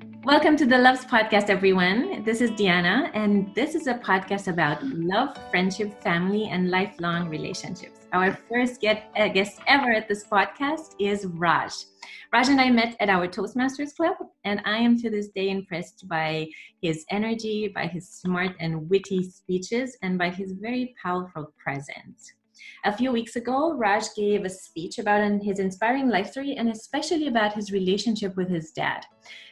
Welcome 0.00 0.56
to 0.58 0.66
the 0.66 0.76
Loves 0.76 1.04
Podcast, 1.04 1.48
everyone. 1.48 2.22
This 2.22 2.40
is 2.40 2.50
Diana, 2.50 3.10
and 3.14 3.54
this 3.54 3.74
is 3.74 3.86
a 3.86 3.94
podcast 3.94 4.46
about 4.46 4.82
love, 4.82 5.36
friendship, 5.50 6.02
family, 6.02 6.48
and 6.48 6.70
lifelong 6.70 7.28
relationships. 7.28 8.06
Our 8.12 8.38
first 8.48 8.80
get, 8.80 9.10
uh, 9.16 9.28
guest 9.28 9.60
ever 9.66 9.90
at 9.90 10.06
this 10.06 10.24
podcast 10.24 10.94
is 11.00 11.26
Raj. 11.26 11.72
Raj 12.32 12.48
and 12.48 12.60
I 12.60 12.70
met 12.70 12.94
at 13.00 13.08
our 13.08 13.26
Toastmasters 13.26 13.96
Club, 13.96 14.16
and 14.44 14.60
I 14.64 14.76
am 14.76 15.00
to 15.00 15.08
this 15.08 15.28
day 15.28 15.48
impressed 15.48 16.06
by 16.08 16.48
his 16.82 17.04
energy, 17.10 17.72
by 17.74 17.86
his 17.86 18.08
smart 18.08 18.54
and 18.60 18.88
witty 18.90 19.22
speeches, 19.22 19.96
and 20.02 20.18
by 20.18 20.28
his 20.30 20.52
very 20.52 20.94
powerful 21.02 21.54
presence. 21.58 22.32
A 22.84 22.96
few 22.96 23.12
weeks 23.12 23.36
ago, 23.36 23.74
Raj 23.74 24.04
gave 24.16 24.44
a 24.44 24.50
speech 24.50 24.98
about 24.98 25.42
his 25.42 25.58
inspiring 25.58 26.08
life 26.08 26.30
story 26.30 26.56
and 26.56 26.68
especially 26.68 27.28
about 27.28 27.54
his 27.54 27.72
relationship 27.72 28.36
with 28.36 28.48
his 28.48 28.70
dad. 28.72 29.04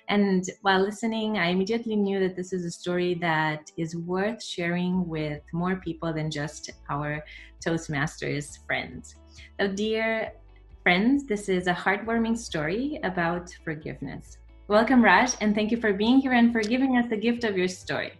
And 0.08 0.44
while 0.62 0.80
listening, 0.80 1.36
I 1.38 1.46
immediately 1.46 1.96
knew 1.96 2.20
that 2.20 2.36
this 2.36 2.52
is 2.52 2.64
a 2.64 2.70
story 2.70 3.14
that 3.14 3.70
is 3.76 3.96
worth 3.96 4.42
sharing 4.42 5.08
with 5.08 5.42
more 5.52 5.76
people 5.76 6.12
than 6.12 6.30
just 6.30 6.70
our 6.88 7.24
Toastmasters 7.64 8.64
friends. 8.66 9.16
So, 9.60 9.68
dear 9.68 10.32
friends, 10.84 11.26
this 11.26 11.48
is 11.48 11.66
a 11.66 11.74
heartwarming 11.74 12.38
story 12.38 13.00
about 13.02 13.50
forgiveness. 13.64 14.38
Welcome, 14.68 15.02
Raj, 15.02 15.32
and 15.40 15.54
thank 15.54 15.72
you 15.72 15.80
for 15.80 15.92
being 15.92 16.18
here 16.18 16.32
and 16.32 16.52
for 16.52 16.60
giving 16.60 16.96
us 16.96 17.06
the 17.10 17.16
gift 17.16 17.42
of 17.42 17.58
your 17.58 17.68
story. 17.68 18.12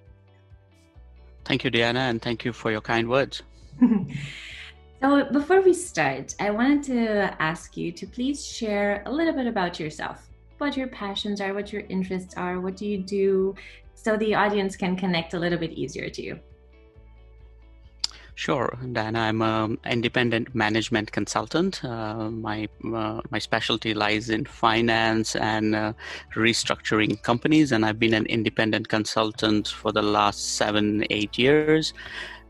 Thank 1.44 1.62
you, 1.62 1.70
Diana, 1.70 2.00
and 2.00 2.20
thank 2.20 2.44
you 2.44 2.52
for 2.52 2.72
your 2.72 2.80
kind 2.80 3.08
words. 3.08 3.42
so, 5.00 5.24
before 5.24 5.60
we 5.60 5.74
start, 5.74 6.34
I 6.40 6.50
wanted 6.50 6.82
to 6.84 7.42
ask 7.42 7.76
you 7.76 7.92
to 7.92 8.06
please 8.06 8.46
share 8.46 9.02
a 9.06 9.12
little 9.12 9.34
bit 9.34 9.46
about 9.46 9.78
yourself 9.78 10.28
what 10.58 10.76
your 10.76 10.88
passions 10.88 11.40
are, 11.40 11.52
what 11.52 11.72
your 11.72 11.82
interests 11.88 12.34
are, 12.36 12.60
what 12.60 12.76
do 12.76 12.86
you 12.86 12.98
do, 12.98 13.54
so 13.94 14.16
the 14.16 14.34
audience 14.34 14.76
can 14.76 14.96
connect 14.96 15.34
a 15.34 15.38
little 15.38 15.58
bit 15.58 15.72
easier 15.72 16.08
to 16.08 16.22
you. 16.22 16.38
Sure, 18.36 18.78
Diana. 18.92 19.20
I'm 19.20 19.40
an 19.40 19.78
independent 19.86 20.54
management 20.54 21.10
consultant. 21.10 21.82
Uh, 21.82 22.28
my 22.30 22.68
uh, 22.84 23.22
my 23.30 23.38
specialty 23.38 23.94
lies 23.94 24.28
in 24.28 24.44
finance 24.44 25.36
and 25.36 25.74
uh, 25.74 25.94
restructuring 26.34 27.22
companies, 27.22 27.72
and 27.72 27.82
I've 27.86 27.98
been 27.98 28.12
an 28.12 28.26
independent 28.26 28.88
consultant 28.88 29.68
for 29.68 29.90
the 29.90 30.02
last 30.02 30.56
seven, 30.56 31.06
eight 31.08 31.38
years. 31.38 31.94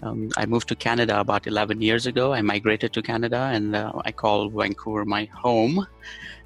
Um, 0.02 0.30
I 0.36 0.46
moved 0.46 0.68
to 0.68 0.76
Canada 0.76 1.20
about 1.20 1.46
11 1.46 1.80
years 1.80 2.06
ago. 2.06 2.32
I 2.32 2.42
migrated 2.42 2.92
to 2.94 3.02
Canada, 3.02 3.50
and 3.52 3.74
uh, 3.74 3.92
I 4.04 4.12
call 4.12 4.48
Vancouver 4.50 5.04
my 5.04 5.24
home. 5.26 5.86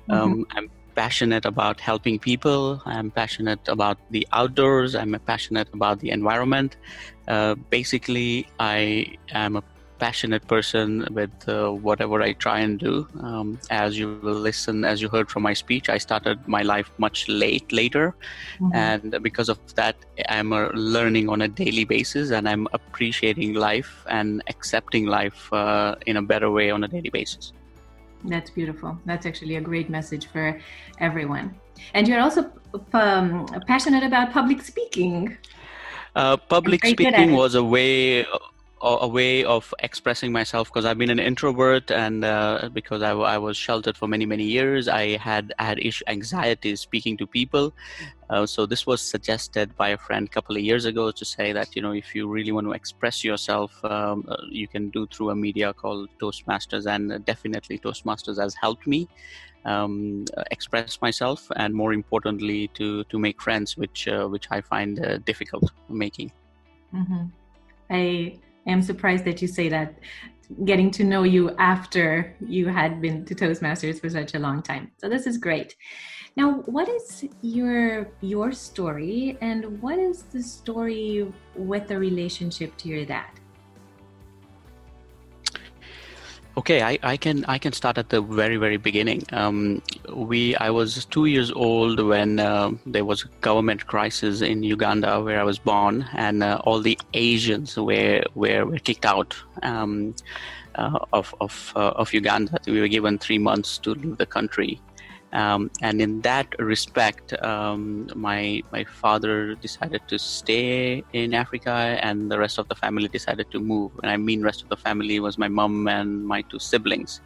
Mm-hmm. 0.09 0.13
Um, 0.13 0.47
I'm 0.53 0.71
passionate 0.95 1.45
about 1.45 1.81
helping 1.81 2.19
people. 2.19 2.83
I'm 2.85 3.11
passionate 3.11 3.61
about 3.69 3.99
the 4.11 4.27
outdoors. 4.33 4.95
I'm 4.95 5.19
passionate 5.27 5.69
about 5.73 6.01
the 6.01 6.11
environment. 6.11 6.77
Uh, 7.29 7.55
basically, 7.71 8.47
I 8.59 9.17
am 9.33 9.57
a 9.57 9.63
passionate 10.01 10.47
person 10.49 11.07
with 11.11 11.49
uh, 11.49 11.71
whatever 11.71 12.23
I 12.23 12.33
try 12.33 12.59
and 12.61 12.79
do. 12.79 13.07
Um, 13.21 13.59
as 13.71 13.99
you 13.99 14.19
will 14.23 14.41
listen, 14.49 14.85
as 14.85 15.03
you 15.03 15.09
heard 15.09 15.31
from 15.31 15.43
my 15.43 15.55
speech, 15.55 15.89
I 15.89 15.99
started 15.99 16.37
my 16.49 16.63
life 16.63 16.91
much 16.99 17.29
late 17.29 17.71
later, 17.71 18.15
mm-hmm. 18.59 18.75
and 18.75 19.23
because 19.23 19.49
of 19.49 19.59
that, 19.75 19.97
I'm 20.29 20.53
uh, 20.53 20.69
learning 20.75 21.29
on 21.29 21.43
a 21.43 21.49
daily 21.49 21.85
basis, 21.85 22.31
and 22.31 22.49
I'm 22.49 22.67
appreciating 22.73 23.55
life 23.55 24.05
and 24.09 24.43
accepting 24.49 25.07
life 25.07 25.53
uh, 25.53 25.95
in 26.07 26.17
a 26.17 26.23
better 26.23 26.51
way 26.51 26.71
on 26.71 26.85
a 26.85 26.89
daily 26.89 27.11
basis. 27.11 27.53
That's 28.25 28.51
beautiful. 28.51 28.99
That's 29.07 29.27
actually 29.27 29.57
a 29.57 29.61
great 29.61 29.89
message 29.89 30.27
for 30.27 30.61
everyone. 30.99 31.55
And 31.95 32.07
you're 32.07 32.21
also 32.21 32.51
um, 32.93 33.47
passionate 33.67 34.05
about 34.05 34.33
public 34.33 34.63
speaking. 34.63 35.37
Uh, 36.15 36.37
public 36.37 36.85
speaking 36.85 37.33
was 37.33 37.55
a 37.55 37.65
way 37.65 38.27
a 38.83 39.07
way 39.07 39.45
of 39.45 39.75
expressing 39.81 40.33
myself 40.33 40.69
because 40.69 40.87
I've 40.87 40.97
been 40.97 41.11
an 41.11 41.19
introvert 41.19 41.91
and 41.91 42.25
uh, 42.25 42.71
because 42.73 43.03
I, 43.03 43.11
I, 43.11 43.37
was 43.37 43.57
sheltered 43.57 43.97
for 43.97 44.09
many 44.09 44.25
many 44.25 44.45
years 44.45 44.89
I 44.89 45.19
had 45.19 45.53
I 45.59 45.65
had 45.65 45.79
issue, 45.79 46.05
anxiety 46.07 46.75
speaking 46.77 47.19
to 47.19 47.27
people 47.27 47.75
uh, 48.31 48.47
so 48.47 48.65
this 48.65 48.87
was 48.87 49.03
suggested 49.03 49.77
by 49.77 49.91
a 49.91 49.99
friend 49.99 50.27
a 50.27 50.31
couple 50.31 50.57
of 50.57 50.63
years 50.63 50.87
ago 50.87 51.11
to 51.11 51.25
say 51.27 51.53
that 51.53 51.77
you 51.77 51.83
know 51.83 51.93
if 51.93 52.15
you 52.15 52.27
really 52.27 52.53
want 52.53 52.67
to 52.67 52.73
express 52.73 53.23
yourself 53.23 53.85
um, 53.85 54.25
uh, 54.29 54.37
you 54.49 54.67
can 54.67 54.89
do 54.89 55.07
through 55.09 55.29
a 55.31 55.37
media 55.37 55.75
called 55.75 56.09
Toastmasters 56.19 56.87
and 56.87 57.23
definitely 57.27 57.79
Toastmasters 57.79 58.41
has 58.41 58.55
helped 58.55 58.87
me 58.87 59.09
um, 59.67 60.25
express 60.51 61.03
myself 61.03 61.47
and 61.57 61.75
more 61.75 61.93
importantly 61.93 62.69
to 62.69 63.05
to 63.05 63.19
make 63.19 63.43
friends 63.43 63.77
which 63.77 64.09
uh, 64.09 64.27
which 64.27 64.47
I 64.51 64.63
find 64.63 65.05
uh, 65.05 65.19
difficult 65.19 65.71
making. 65.89 66.33
Mm-hmm. 66.95 67.25
I 67.91 68.39
I 68.49 68.50
am 68.71 68.83
surprised 68.83 69.25
that 69.25 69.43
you 69.43 69.49
say 69.49 69.69
that 69.69 69.95
getting 70.65 70.91
to 70.91 71.05
know 71.05 71.23
you 71.23 71.51
after 71.59 72.37
you 72.41 72.69
had 72.69 73.01
been 73.01 73.25
to 73.25 73.35
Toastmasters 73.35 74.01
for 74.01 74.11
such 74.11 74.35
a 74.35 74.39
long 74.39 74.63
time. 74.63 74.91
So 74.99 75.09
this 75.09 75.27
is 75.27 75.39
great. 75.39 75.77
Now, 76.37 76.63
what 76.67 76.89
is 76.89 77.25
your 77.43 78.09
your 78.21 78.53
story 78.53 79.37
and 79.41 79.81
what 79.83 79.99
is 79.99 80.23
the 80.23 80.43
story 80.43 81.33
with 81.55 81.89
the 81.89 81.99
relationship 81.99 82.77
to 82.79 82.89
your 82.89 83.05
dad? 83.05 83.40
Okay, 86.57 86.83
I, 86.83 86.99
I 87.03 87.17
can 87.17 87.45
I 87.45 87.59
can 87.59 87.73
start 87.73 87.97
at 87.97 88.09
the 88.09 88.21
very 88.21 88.57
very 88.57 88.77
beginning. 88.77 89.23
Um, 89.33 89.83
we 90.13 90.57
I 90.57 90.71
was 90.71 91.05
two 91.05 91.27
years 91.27 91.53
old 91.53 92.01
when 92.01 92.41
uh, 92.41 92.73
there 92.85 93.05
was 93.05 93.23
a 93.25 93.29
government 93.41 93.87
crisis 93.87 94.41
in 94.41 94.65
Uganda 94.65 95.21
where 95.23 95.41
I 95.41 95.45
was 95.45 95.61
born, 95.61 96.07
and 96.13 96.43
uh, 96.43 96.61
all 96.65 96.81
the 96.81 96.99
Asians 97.15 97.77
were 97.77 98.25
were, 98.35 98.67
were 98.67 98.79
kicked 98.79 99.07
out 99.07 99.37
um, 99.63 100.15
uh, 100.75 100.99
of 101.13 101.33
of 101.41 101.73
uh, 101.77 101.93
of 101.95 102.13
Uganda. 102.13 102.59
We 102.67 102.81
were 102.81 102.89
given 102.89 103.19
three 103.19 103.39
months 103.39 103.79
to 103.79 103.95
leave 103.95 104.19
the 104.19 104.27
country, 104.27 104.81
um, 105.33 105.71
and 105.81 106.03
in 106.03 106.21
that 106.23 106.59
respect, 106.59 107.33
um, 107.43 108.09
my 108.15 108.63
my 108.73 108.85
father 108.85 109.55
decided 109.55 110.03
to 110.09 110.19
stay 110.19 111.05
in 111.13 111.35
Africa, 111.35 111.99
and 112.03 112.31
the 112.31 112.39
rest 112.39 112.59
of 112.59 112.69
the 112.69 112.75
family 112.75 113.09
decided 113.09 113.51
to 113.53 113.61
move. 113.61 113.93
And 114.03 114.11
I 114.11 114.17
mean, 114.17 114.43
rest 114.43 114.63
of 114.63 114.69
the 114.69 114.77
family 114.77 115.21
was 115.21 115.39
my 115.39 115.49
mom 115.49 115.87
and 115.87 116.27
my 116.27 116.43
two 116.43 116.59
siblings. 116.59 117.21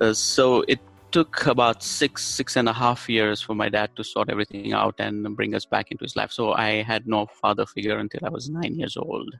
Uh, 0.00 0.12
so 0.12 0.62
it 0.68 0.80
took 1.12 1.46
about 1.46 1.82
six 1.82 2.24
six 2.24 2.56
and 2.56 2.68
a 2.68 2.72
half 2.72 3.08
years 3.08 3.40
for 3.40 3.54
my 3.54 3.68
dad 3.68 3.90
to 3.96 4.04
sort 4.04 4.30
everything 4.30 4.72
out 4.72 4.94
and 4.98 5.34
bring 5.34 5.54
us 5.54 5.64
back 5.64 5.90
into 5.90 6.04
his 6.04 6.16
life. 6.16 6.30
So 6.30 6.52
I 6.52 6.82
had 6.82 7.06
no 7.06 7.26
father 7.26 7.66
figure 7.66 7.98
until 7.98 8.20
I 8.24 8.28
was 8.28 8.50
nine 8.50 8.74
years 8.74 8.96
old. 8.96 9.34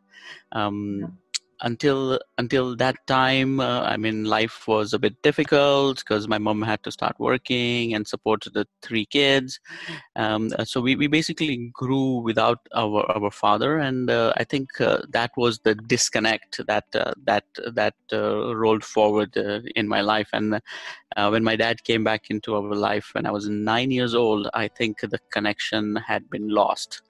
Um, 0.53 1.19
until 1.63 2.19
until 2.39 2.77
that 2.77 2.97
time 3.07 3.61
uh, 3.61 3.83
i 3.83 3.97
mean 3.97 4.25
life 4.25 4.67
was 4.67 4.93
a 4.93 4.99
bit 4.99 5.21
difficult 5.23 5.99
because 5.99 6.27
my 6.29 6.39
mom 6.39 6.63
had 6.63 6.83
to 6.83 6.91
start 6.91 7.15
working 7.19 7.95
and 7.95 8.07
support 8.07 8.45
the 8.55 8.67
three 8.83 9.05
kids. 9.05 9.61
Um, 10.17 10.51
uh, 10.59 10.65
so 10.65 10.81
we, 10.81 10.97
we 10.97 11.07
basically 11.07 11.71
grew 11.73 12.19
without 12.19 12.59
our 12.75 13.01
our 13.17 13.31
father 13.31 13.79
and 13.79 14.11
uh, 14.11 14.33
i 14.37 14.45
think 14.45 14.81
uh, 14.81 14.99
that 15.11 15.31
was 15.37 15.59
the 15.61 15.75
disconnect 15.75 16.61
that 16.67 16.85
uh, 16.95 17.13
that 17.25 17.45
that 17.73 17.95
uh, 18.13 18.55
rolled 18.55 18.85
forward 18.85 19.37
in 19.77 19.87
my 19.89 20.01
life. 20.01 20.29
And 20.33 20.61
when 21.17 21.45
my 21.45 21.57
dad 21.57 21.85
came 21.85 22.05
back 22.05 22.31
into 22.31 22.55
our 22.55 22.75
life 22.75 23.11
when 23.15 23.27
i 23.27 23.31
was 23.31 23.49
9 23.49 23.91
years 23.91 24.15
old 24.15 24.49
i 24.55 24.69
think 24.69 25.01
the 25.01 25.19
connection 25.31 25.97
had 25.97 26.29
been 26.31 26.49
lost 26.49 27.03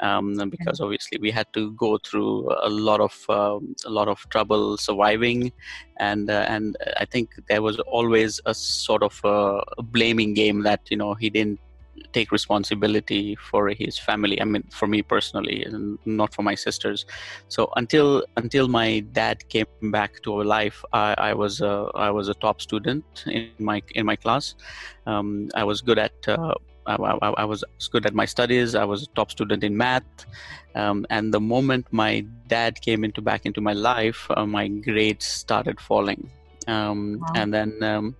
um, 0.00 0.34
because 0.48 0.80
obviously 0.80 1.18
we 1.18 1.30
had 1.30 1.52
to 1.52 1.72
go 1.72 1.98
through 1.98 2.50
a 2.62 2.68
lot 2.68 3.00
of 3.00 3.14
um, 3.28 3.74
a 3.84 3.90
lot 3.90 4.08
of 4.08 4.18
trouble 4.30 4.76
surviving, 4.76 5.52
and 5.98 6.30
uh, 6.30 6.46
and 6.48 6.76
I 6.98 7.04
think 7.04 7.30
there 7.48 7.62
was 7.62 7.78
always 7.80 8.40
a 8.46 8.54
sort 8.54 9.02
of 9.02 9.20
a 9.24 9.82
blaming 9.82 10.34
game 10.34 10.62
that 10.62 10.80
you 10.90 10.96
know 10.96 11.14
he 11.14 11.30
didn't 11.30 11.60
take 12.12 12.32
responsibility 12.32 13.36
for 13.36 13.68
his 13.68 13.98
family. 13.98 14.40
I 14.40 14.44
mean 14.44 14.64
for 14.70 14.86
me 14.86 15.02
personally 15.02 15.64
and 15.64 15.98
not 16.04 16.34
for 16.34 16.42
my 16.42 16.54
sisters. 16.54 17.06
So 17.48 17.72
until 17.76 18.24
until 18.36 18.68
my 18.68 19.00
dad 19.12 19.48
came 19.48 19.66
back 19.90 20.22
to 20.22 20.36
our 20.36 20.44
life 20.44 20.84
i, 20.92 21.14
I 21.18 21.34
was 21.34 21.60
a, 21.60 21.90
I 21.94 22.10
was 22.10 22.28
a 22.28 22.34
top 22.34 22.60
student 22.60 23.04
in 23.26 23.50
my 23.58 23.82
in 23.94 24.06
my 24.06 24.16
class. 24.16 24.54
Um, 25.06 25.48
i 25.54 25.64
was 25.64 25.80
good 25.80 25.98
at 25.98 26.28
uh, 26.28 26.54
I, 26.88 26.94
I, 26.96 27.28
I, 27.42 27.44
was 27.44 27.62
good 27.92 28.06
at 28.06 28.14
my 28.14 28.24
studies. 28.24 28.74
I 28.74 28.84
was 28.84 29.02
a 29.02 29.06
top 29.08 29.30
student 29.30 29.62
in 29.62 29.76
math. 29.76 30.26
Um, 30.74 31.06
and 31.10 31.32
the 31.32 31.40
moment 31.40 31.86
my 31.90 32.24
dad 32.46 32.80
came 32.80 33.04
into 33.04 33.20
back 33.20 33.44
into 33.44 33.60
my 33.60 33.74
life, 33.74 34.26
uh, 34.30 34.46
my 34.46 34.68
grades 34.68 35.26
started 35.26 35.80
falling. 35.80 36.30
Um, 36.66 37.20
wow. 37.20 37.32
And 37.34 37.54
then 37.54 37.82
um, 37.82 38.16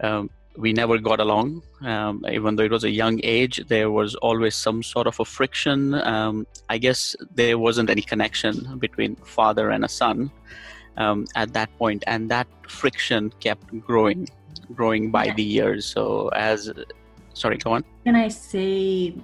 um 0.00 0.30
we 0.56 0.72
never 0.72 0.98
got 0.98 1.18
along. 1.18 1.62
Um, 1.80 2.24
even 2.30 2.56
though 2.56 2.64
it 2.64 2.70
was 2.70 2.84
a 2.84 2.90
young 2.90 3.20
age, 3.22 3.64
there 3.68 3.90
was 3.90 4.14
always 4.16 4.54
some 4.54 4.82
sort 4.82 5.06
of 5.06 5.18
a 5.18 5.24
friction. 5.24 5.94
Um, 5.94 6.46
I 6.68 6.76
guess 6.76 7.16
there 7.34 7.56
wasn't 7.56 7.88
any 7.88 8.02
connection 8.02 8.78
between 8.78 9.16
father 9.16 9.70
and 9.70 9.82
a 9.82 9.88
son 9.88 10.30
at 10.98 11.54
that 11.54 11.70
point, 11.78 12.04
and 12.06 12.30
that 12.30 12.46
friction 12.68 13.32
kept 13.40 13.66
growing 13.80 14.28
growing 14.74 15.10
by 15.10 15.24
yeah. 15.24 15.34
the 15.34 15.42
years. 15.42 15.86
So 15.86 16.28
as 16.28 16.70
sorry 17.34 17.56
go 17.58 17.72
on. 17.72 17.84
Can 18.04 18.16
i 18.16 18.28
say 18.28 19.14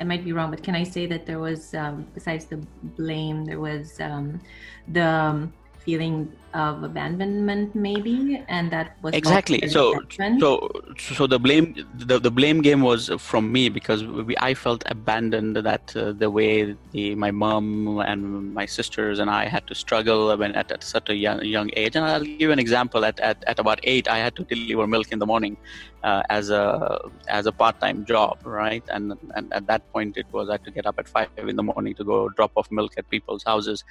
I 0.00 0.04
might 0.04 0.24
be 0.24 0.32
wrong, 0.32 0.50
but 0.50 0.62
can 0.62 0.74
I 0.74 0.82
say 0.82 1.06
that 1.06 1.24
there 1.24 1.38
was, 1.38 1.72
um, 1.74 2.06
besides 2.14 2.46
the 2.46 2.56
blame, 2.82 3.44
there 3.44 3.60
was 3.60 4.00
um, 4.00 4.40
the 4.88 5.04
um, 5.04 5.52
feeling 5.84 6.32
of 6.54 6.84
abandonment 6.84 7.74
maybe 7.74 8.42
and 8.48 8.70
that 8.70 8.96
was 9.02 9.12
exactly. 9.12 9.68
so 9.68 10.00
so 10.38 10.70
so 10.96 11.26
the 11.26 11.38
blame 11.38 11.74
the, 11.96 12.18
the 12.20 12.30
blame 12.30 12.62
game 12.62 12.80
was 12.80 13.10
from 13.18 13.50
me 13.50 13.68
because 13.68 14.04
we, 14.04 14.36
i 14.38 14.54
felt 14.54 14.84
abandoned 14.86 15.56
that 15.56 15.94
uh, 15.96 16.12
the 16.12 16.30
way 16.30 16.76
the, 16.92 17.14
my 17.16 17.32
mom 17.32 17.98
and 17.98 18.54
my 18.54 18.64
sisters 18.64 19.18
and 19.18 19.28
i 19.28 19.46
had 19.46 19.66
to 19.66 19.74
struggle 19.74 20.36
when 20.36 20.54
at, 20.54 20.70
at 20.70 20.84
such 20.84 21.08
a 21.10 21.14
young, 21.14 21.44
young 21.44 21.70
age. 21.74 21.96
And 21.96 22.04
i'll 22.04 22.24
give 22.24 22.40
you 22.40 22.52
an 22.52 22.58
example. 22.60 23.04
At, 23.04 23.18
at, 23.18 23.42
at 23.48 23.58
about 23.58 23.80
eight 23.82 24.06
i 24.06 24.18
had 24.18 24.36
to 24.36 24.44
deliver 24.44 24.86
milk 24.86 25.10
in 25.10 25.18
the 25.18 25.26
morning 25.26 25.56
uh, 26.04 26.22
as 26.30 26.50
a 26.50 27.00
as 27.26 27.46
a 27.46 27.52
part-time 27.52 28.04
job 28.04 28.38
right? 28.44 28.84
And, 28.88 29.14
and 29.34 29.52
at 29.52 29.66
that 29.66 29.90
point 29.92 30.16
it 30.16 30.26
was 30.30 30.48
i 30.48 30.52
had 30.52 30.64
to 30.64 30.70
get 30.70 30.86
up 30.86 31.00
at 31.00 31.08
five 31.08 31.28
in 31.36 31.56
the 31.56 31.62
morning 31.62 31.94
to 31.96 32.04
go 32.04 32.28
drop 32.28 32.52
off 32.54 32.70
milk 32.70 32.92
at 32.96 33.08
people's 33.10 33.42
houses. 33.42 33.82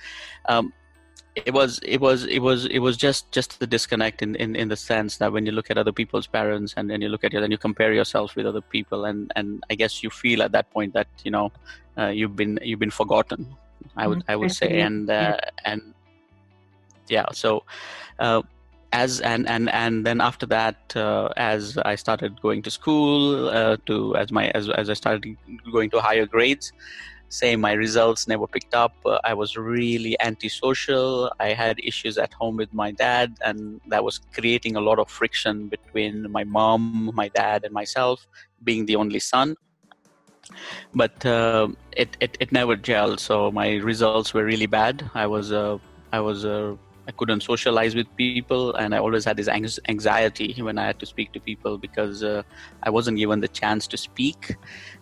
Um, 0.47 0.71
it 1.35 1.53
was 1.53 1.79
it 1.83 1.99
was 1.99 2.25
it 2.25 2.39
was 2.39 2.65
it 2.65 2.79
was 2.79 2.95
just 2.95 3.31
just 3.31 3.59
the 3.59 3.65
disconnect 3.65 4.21
in, 4.21 4.35
in 4.35 4.55
in 4.55 4.67
the 4.67 4.75
sense 4.75 5.17
that 5.17 5.31
when 5.33 5.45
you 5.45 5.51
look 5.51 5.71
at 5.71 5.77
other 5.77 5.91
people's 5.91 6.27
parents 6.27 6.75
and 6.77 6.89
then 6.89 7.01
you 7.01 7.09
look 7.09 7.23
at 7.23 7.33
it 7.33 7.41
and 7.41 7.51
you 7.51 7.57
compare 7.57 7.91
yourself 7.91 8.35
with 8.35 8.45
other 8.45 8.61
people 8.61 9.05
and 9.05 9.31
and 9.35 9.63
i 9.71 9.75
guess 9.75 10.03
you 10.03 10.09
feel 10.09 10.43
at 10.43 10.51
that 10.51 10.69
point 10.71 10.93
that 10.93 11.07
you 11.23 11.31
know 11.31 11.51
uh, 11.97 12.07
you've 12.07 12.35
been 12.35 12.59
you've 12.61 12.79
been 12.79 12.91
forgotten 12.91 13.47
i 13.97 14.07
would 14.07 14.23
i 14.27 14.35
would 14.35 14.51
say. 14.51 14.79
And 14.81 15.09
uh, 15.09 15.37
and 15.65 15.93
yeah 17.07 17.25
so 17.31 17.63
uh, 18.19 18.43
as 18.91 19.19
and 19.21 19.49
and 19.49 19.69
and 19.71 20.05
then 20.05 20.21
after 20.21 20.45
that 20.45 20.95
uh, 20.95 21.29
as 21.35 21.77
i 21.79 21.95
started 21.95 22.39
going 22.41 22.61
to 22.61 22.69
school 22.69 23.49
uh, 23.49 23.75
to 23.87 24.15
as 24.15 24.31
my 24.31 24.49
as, 24.49 24.69
as 24.69 24.89
i 24.89 24.93
started 24.93 25.35
going 25.71 25.89
to 25.89 25.99
higher 25.99 26.27
grades 26.27 26.71
say 27.33 27.55
my 27.55 27.73
results 27.73 28.27
never 28.27 28.47
picked 28.47 28.75
up. 28.75 28.93
Uh, 29.05 29.19
I 29.23 29.33
was 29.33 29.57
really 29.57 30.15
antisocial. 30.21 31.31
I 31.39 31.49
had 31.53 31.79
issues 31.83 32.17
at 32.17 32.31
home 32.33 32.55
with 32.57 32.73
my 32.73 32.91
dad, 32.91 33.37
and 33.43 33.81
that 33.87 34.03
was 34.03 34.19
creating 34.33 34.75
a 34.75 34.81
lot 34.81 34.99
of 34.99 35.09
friction 35.09 35.67
between 35.67 36.31
my 36.31 36.43
mom, 36.43 37.11
my 37.13 37.29
dad, 37.29 37.63
and 37.65 37.73
myself, 37.73 38.27
being 38.63 38.85
the 38.85 38.95
only 38.95 39.19
son. 39.19 39.55
But 40.93 41.25
uh, 41.25 41.69
it, 42.03 42.15
it 42.19 42.37
it 42.39 42.51
never 42.51 42.75
gelled. 42.75 43.19
So 43.19 43.51
my 43.51 43.69
results 43.91 44.33
were 44.33 44.45
really 44.53 44.67
bad. 44.67 45.09
I 45.15 45.25
was 45.25 45.51
uh, 45.51 45.77
I 46.11 46.19
was 46.19 46.45
uh, 46.45 46.75
I 47.07 47.11
couldn't 47.11 47.41
socialize 47.41 47.95
with 47.95 48.07
people, 48.15 48.75
and 48.75 48.95
I 48.95 48.99
always 48.99 49.25
had 49.25 49.37
this 49.37 49.49
anxiety 49.89 50.53
when 50.61 50.77
I 50.77 50.85
had 50.85 50.99
to 50.99 51.05
speak 51.05 51.33
to 51.33 51.39
people 51.39 51.77
because 51.77 52.23
uh, 52.23 52.43
I 52.83 52.89
wasn't 52.89 53.17
given 53.17 53.41
the 53.41 53.49
chance 53.49 53.87
to 53.87 53.97
speak. 53.97 54.55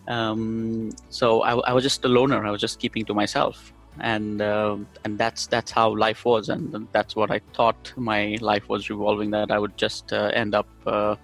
Um, 0.07 0.91
so 1.09 1.41
I, 1.43 1.53
I, 1.69 1.73
was 1.73 1.83
just 1.83 2.03
a 2.03 2.07
loner. 2.07 2.45
I 2.45 2.49
was 2.49 2.59
just 2.59 2.79
keeping 2.79 3.05
to 3.05 3.13
myself, 3.13 3.71
and 3.99 4.41
uh, 4.41 4.77
and 5.05 5.19
that's 5.19 5.45
that's 5.45 5.69
how 5.69 5.95
life 5.95 6.25
was, 6.25 6.49
and 6.49 6.87
that's 6.91 7.15
what 7.15 7.29
I 7.29 7.39
thought 7.53 7.93
my 7.95 8.37
life 8.41 8.67
was 8.67 8.89
revolving. 8.89 9.29
That 9.29 9.51
I 9.51 9.59
would 9.59 9.77
just 9.77 10.11
uh, 10.11 10.31
end 10.33 10.55
up 10.55 10.67
uh, 10.87 11.15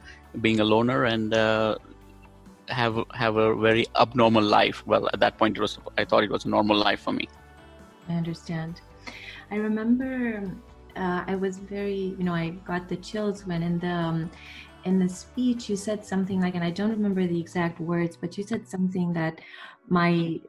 being 0.41 0.59
a 0.59 0.63
loner 0.63 1.05
and 1.05 1.33
uh, 1.33 1.77
have 2.67 3.03
have 3.13 3.37
a 3.37 3.55
very 3.55 3.87
abnormal 3.95 4.43
life. 4.43 4.85
Well, 4.85 5.09
at 5.11 5.19
that 5.21 5.39
point, 5.39 5.57
it 5.57 5.61
was 5.61 5.79
I 5.97 6.05
thought 6.05 6.23
it 6.23 6.29
was 6.29 6.45
a 6.45 6.49
normal 6.49 6.77
life 6.77 6.99
for 6.99 7.13
me. 7.13 7.27
I 8.09 8.13
understand. 8.13 8.81
I 9.51 9.55
remember 9.55 10.43
uh, 10.95 11.23
I 11.27 11.35
was 11.35 11.57
very, 11.59 12.15
you 12.17 12.23
know, 12.23 12.33
I 12.33 12.49
got 12.65 12.89
the 12.89 12.97
chills 12.97 13.45
when 13.45 13.63
in 13.63 13.79
the 13.79 13.87
um, 13.87 14.31
in 14.83 14.99
the 14.99 15.09
speech 15.09 15.69
you 15.69 15.75
said 15.75 16.05
something 16.05 16.39
like, 16.39 16.55
and 16.55 16.63
I 16.63 16.71
don't 16.71 16.91
remember 16.91 17.25
the 17.27 17.39
exact 17.39 17.79
words, 17.79 18.17
but 18.17 18.37
you 18.37 18.43
said 18.43 18.67
something 18.67 19.13
that 19.13 19.39
my 19.89 20.39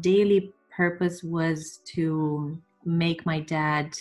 daily 0.00 0.52
purpose 0.70 1.22
was 1.22 1.78
to 1.94 2.60
make 2.84 3.26
my 3.26 3.40
dad. 3.40 3.96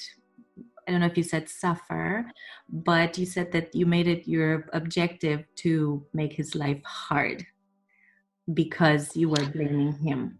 I 0.87 0.91
don't 0.91 1.01
know 1.01 1.07
if 1.07 1.17
you 1.17 1.23
said 1.23 1.49
suffer, 1.49 2.29
but 2.69 3.17
you 3.17 3.25
said 3.25 3.51
that 3.51 3.75
you 3.75 3.85
made 3.85 4.07
it 4.07 4.27
your 4.27 4.69
objective 4.73 5.43
to 5.57 6.05
make 6.13 6.33
his 6.33 6.55
life 6.55 6.81
hard 6.83 7.45
because 8.53 9.15
you 9.15 9.29
were 9.29 9.45
blaming 9.51 9.93
him. 9.93 10.39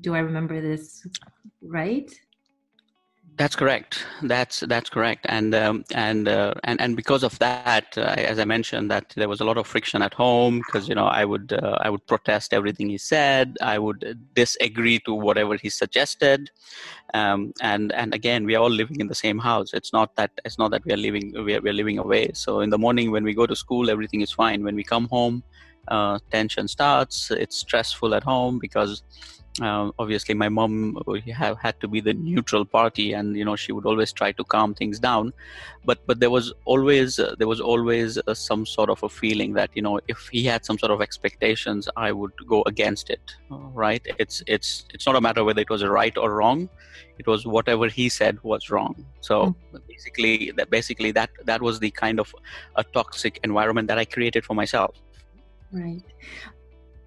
Do 0.00 0.14
I 0.14 0.18
remember 0.18 0.60
this 0.60 1.06
right? 1.62 2.12
That's 3.36 3.56
correct. 3.56 4.06
That's 4.22 4.60
that's 4.60 4.88
correct. 4.88 5.26
And 5.28 5.54
um, 5.56 5.84
and 5.92 6.28
uh, 6.28 6.54
and 6.62 6.80
and 6.80 6.94
because 6.96 7.24
of 7.24 7.36
that, 7.40 7.86
uh, 7.96 8.14
as 8.16 8.38
I 8.38 8.44
mentioned, 8.44 8.92
that 8.92 9.08
there 9.16 9.28
was 9.28 9.40
a 9.40 9.44
lot 9.44 9.58
of 9.58 9.66
friction 9.66 10.02
at 10.02 10.14
home 10.14 10.58
because 10.58 10.88
you 10.88 10.94
know 10.94 11.06
I 11.06 11.24
would 11.24 11.52
uh, 11.52 11.78
I 11.80 11.90
would 11.90 12.06
protest 12.06 12.54
everything 12.54 12.88
he 12.90 12.98
said. 12.98 13.56
I 13.60 13.78
would 13.80 14.20
disagree 14.34 15.00
to 15.00 15.14
whatever 15.14 15.56
he 15.56 15.68
suggested. 15.68 16.50
Um, 17.14 17.52
and 17.60 17.92
and 17.92 18.14
again, 18.14 18.44
we 18.44 18.54
are 18.54 18.62
all 18.62 18.70
living 18.70 19.00
in 19.00 19.08
the 19.08 19.14
same 19.16 19.38
house. 19.38 19.74
It's 19.74 19.92
not 19.92 20.14
that 20.16 20.30
it's 20.44 20.58
not 20.58 20.70
that 20.70 20.84
we 20.84 20.92
are 20.92 20.96
living 20.96 21.32
we 21.44 21.56
are, 21.56 21.60
we 21.60 21.70
are 21.70 21.80
living 21.82 21.98
away. 21.98 22.30
So 22.34 22.60
in 22.60 22.70
the 22.70 22.78
morning 22.78 23.10
when 23.10 23.24
we 23.24 23.34
go 23.34 23.46
to 23.46 23.56
school, 23.56 23.90
everything 23.90 24.20
is 24.20 24.30
fine. 24.32 24.62
When 24.62 24.76
we 24.76 24.84
come 24.84 25.08
home, 25.08 25.42
uh, 25.88 26.18
tension 26.30 26.68
starts. 26.68 27.30
It's 27.30 27.56
stressful 27.56 28.14
at 28.14 28.22
home 28.22 28.58
because 28.58 29.02
uh, 29.60 29.90
obviously 29.98 30.34
my 30.34 30.48
mom 30.48 30.98
have 31.32 31.58
had 31.58 31.78
to 31.80 31.86
be 31.86 32.00
the 32.00 32.14
neutral 32.14 32.64
party 32.64 33.12
and 33.12 33.36
you 33.36 33.44
know 33.44 33.54
she 33.54 33.70
would 33.70 33.86
always 33.86 34.12
try 34.12 34.32
to 34.32 34.42
calm 34.44 34.74
things 34.74 34.98
down 34.98 35.32
but 35.84 36.04
but 36.06 36.18
there 36.18 36.30
was 36.30 36.52
always 36.64 37.18
uh, 37.18 37.34
there 37.38 37.46
was 37.46 37.60
always 37.60 38.18
uh, 38.18 38.34
some 38.34 38.66
sort 38.66 38.90
of 38.90 39.00
a 39.04 39.08
feeling 39.08 39.52
that 39.52 39.70
you 39.74 39.82
know 39.82 40.00
if 40.08 40.28
he 40.32 40.44
had 40.44 40.64
some 40.64 40.76
sort 40.76 40.90
of 40.90 41.00
expectations 41.00 41.88
i 41.96 42.10
would 42.10 42.32
go 42.48 42.64
against 42.66 43.10
it 43.10 43.36
right 43.72 44.04
it's 44.18 44.42
it's 44.48 44.86
it's 44.92 45.06
not 45.06 45.14
a 45.14 45.20
matter 45.20 45.44
whether 45.44 45.60
it 45.60 45.70
was 45.70 45.84
right 45.84 46.16
or 46.18 46.34
wrong 46.34 46.68
it 47.18 47.26
was 47.26 47.46
whatever 47.46 47.86
he 47.86 48.08
said 48.08 48.42
was 48.42 48.70
wrong 48.70 49.06
so 49.20 49.54
mm. 49.72 49.80
basically 49.86 50.50
that 50.56 50.68
basically 50.68 51.12
that 51.12 51.30
that 51.44 51.62
was 51.62 51.78
the 51.78 51.90
kind 51.90 52.18
of 52.18 52.34
a 52.74 52.82
toxic 52.82 53.38
environment 53.44 53.86
that 53.86 53.98
i 53.98 54.04
created 54.04 54.44
for 54.44 54.54
myself 54.54 54.96
right 55.72 56.04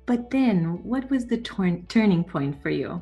but 0.07 0.31
then, 0.31 0.81
what 0.83 1.09
was 1.11 1.25
the 1.25 1.37
turning 1.37 2.23
point 2.23 2.61
for 2.63 2.69
you? 2.69 3.01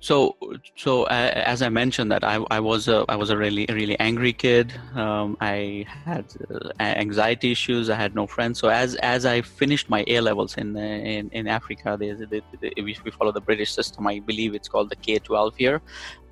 So, 0.00 0.36
so 0.74 1.04
uh, 1.04 1.32
as 1.34 1.60
I 1.60 1.68
mentioned, 1.68 2.10
that 2.12 2.24
I, 2.24 2.36
I 2.50 2.60
was 2.60 2.88
a 2.88 3.04
I 3.08 3.16
was 3.16 3.28
a 3.28 3.36
really 3.36 3.66
really 3.68 3.98
angry 4.00 4.32
kid. 4.32 4.72
Um, 4.94 5.36
I 5.40 5.84
had 5.86 6.24
uh, 6.50 6.70
anxiety 6.80 7.52
issues. 7.52 7.90
I 7.90 7.96
had 7.96 8.14
no 8.14 8.26
friends. 8.26 8.58
So 8.58 8.68
as 8.68 8.94
as 8.96 9.26
I 9.26 9.42
finished 9.42 9.90
my 9.90 10.02
A 10.06 10.20
levels 10.20 10.56
in 10.56 10.76
in, 10.76 11.28
in 11.30 11.46
Africa, 11.46 11.98
we 12.00 12.94
follow 13.18 13.32
the 13.32 13.44
British 13.50 13.72
system. 13.72 14.06
I 14.06 14.20
believe 14.20 14.54
it's 14.54 14.68
called 14.68 14.88
the 14.88 14.96
K 14.96 15.18
twelve 15.18 15.56
here. 15.56 15.82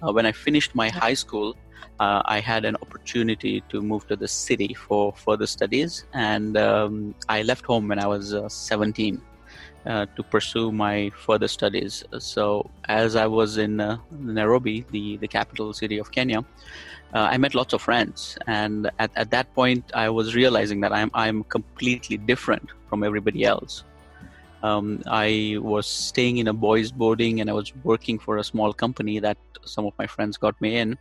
Uh, 0.03 0.11
when 0.13 0.25
I 0.25 0.33
finished 0.33 0.75
my 0.75 0.89
high 0.89 1.15
school, 1.15 1.55
uh, 2.01 2.23
I 2.25 2.41
had 2.41 2.65
an 2.65 2.77
opportunity 2.77 3.63
to 3.69 3.81
move 3.81 4.07
to 4.09 4.17
the 4.17 4.29
city 4.29 4.75
for 4.75 5.13
further 5.13 5.47
studies, 5.47 6.05
and 6.13 6.57
um, 6.57 7.15
I 7.29 7.43
left 7.43 7.65
home 7.65 7.89
when 7.89 7.99
I 7.99 8.07
was 8.07 8.35
uh, 8.35 8.49
17 8.49 9.21
uh, 9.87 10.07
to 10.17 10.23
pursue 10.23 10.73
my 10.73 11.11
further 11.11 11.49
studies. 11.49 12.05
So, 12.19 12.71
as 12.89 13.17
I 13.17 13.27
was 13.27 13.59
in 13.59 13.81
uh, 13.81 13.99
Nairobi, 14.11 14.85
the, 14.91 15.19
the 15.19 15.29
capital 15.29 15.73
city 15.73 15.99
of 15.99 16.11
Kenya, 16.11 16.41
uh, 17.15 17.29
I 17.31 17.37
met 17.39 17.55
lots 17.55 17.73
of 17.73 17.83
friends, 17.83 18.37
and 18.47 18.91
at, 18.99 19.11
at 19.15 19.31
that 19.31 19.55
point, 19.55 19.85
I 19.95 20.09
was 20.09 20.35
realizing 20.35 20.81
that 20.81 20.93
I'm 20.93 21.11
I'm 21.15 21.45
completely 21.45 22.17
different 22.17 22.71
from 22.89 23.05
everybody 23.05 23.45
else. 23.45 23.85
Um, 24.65 25.03
I 25.07 25.59
was 25.61 25.87
staying 25.87 26.39
in 26.39 26.49
a 26.49 26.53
boys' 26.53 26.91
boarding, 26.91 27.41
and 27.41 27.49
I 27.49 27.53
was 27.53 27.73
working 27.85 28.19
for 28.19 28.39
a 28.39 28.45
small 28.45 28.73
company 28.73 29.19
that 29.21 29.37
some 29.67 29.87
of 29.87 29.93
my 29.99 30.07
friends 30.07 30.37
got 30.37 30.61
me 30.61 30.77
in 30.77 30.97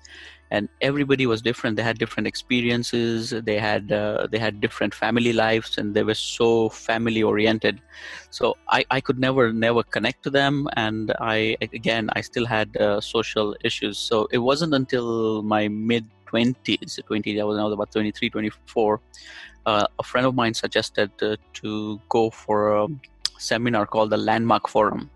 and 0.52 0.70
everybody 0.82 1.26
was 1.26 1.42
different. 1.42 1.76
They 1.78 1.84
had 1.84 1.98
different 1.98 2.28
experiences. 2.28 3.32
They 3.32 3.58
had 3.58 3.92
uh, 3.92 4.28
they 4.32 4.38
had 4.38 4.62
different 4.62 4.94
family 4.94 5.34
lives 5.34 5.78
and 5.78 5.96
they 5.96 6.04
were 6.04 6.14
so 6.14 6.70
family 6.70 7.24
oriented. 7.24 7.82
So 8.30 8.56
I, 8.70 8.86
I 8.92 9.02
could 9.02 9.20
never 9.20 9.52
never 9.52 9.84
connect 9.84 10.24
to 10.24 10.30
them 10.30 10.68
and 10.76 11.14
i 11.20 11.58
again 11.62 12.10
i 12.16 12.22
still 12.22 12.46
had 12.46 12.78
uh, 12.78 13.02
social 13.02 13.56
issues. 13.64 13.98
So 13.98 14.28
it 14.32 14.40
wasn't 14.40 14.74
until 14.74 15.42
my 15.42 15.68
mid 15.68 16.06
20s 16.28 17.00
20 17.06 17.40
i 17.40 17.44
was 17.44 17.58
now 17.58 17.72
about 17.72 17.92
23 17.92 18.30
24 18.30 19.00
uh, 19.66 19.86
a 20.00 20.04
friend 20.04 20.26
of 20.26 20.34
mine 20.34 20.54
suggested 20.54 21.12
uh, 21.22 21.36
to 21.54 22.02
go 22.10 22.30
for 22.32 22.76
a 22.78 22.88
seminar 23.38 23.86
called 23.86 24.10
the 24.10 24.18
landmark 24.18 24.68
forum. 24.68 25.10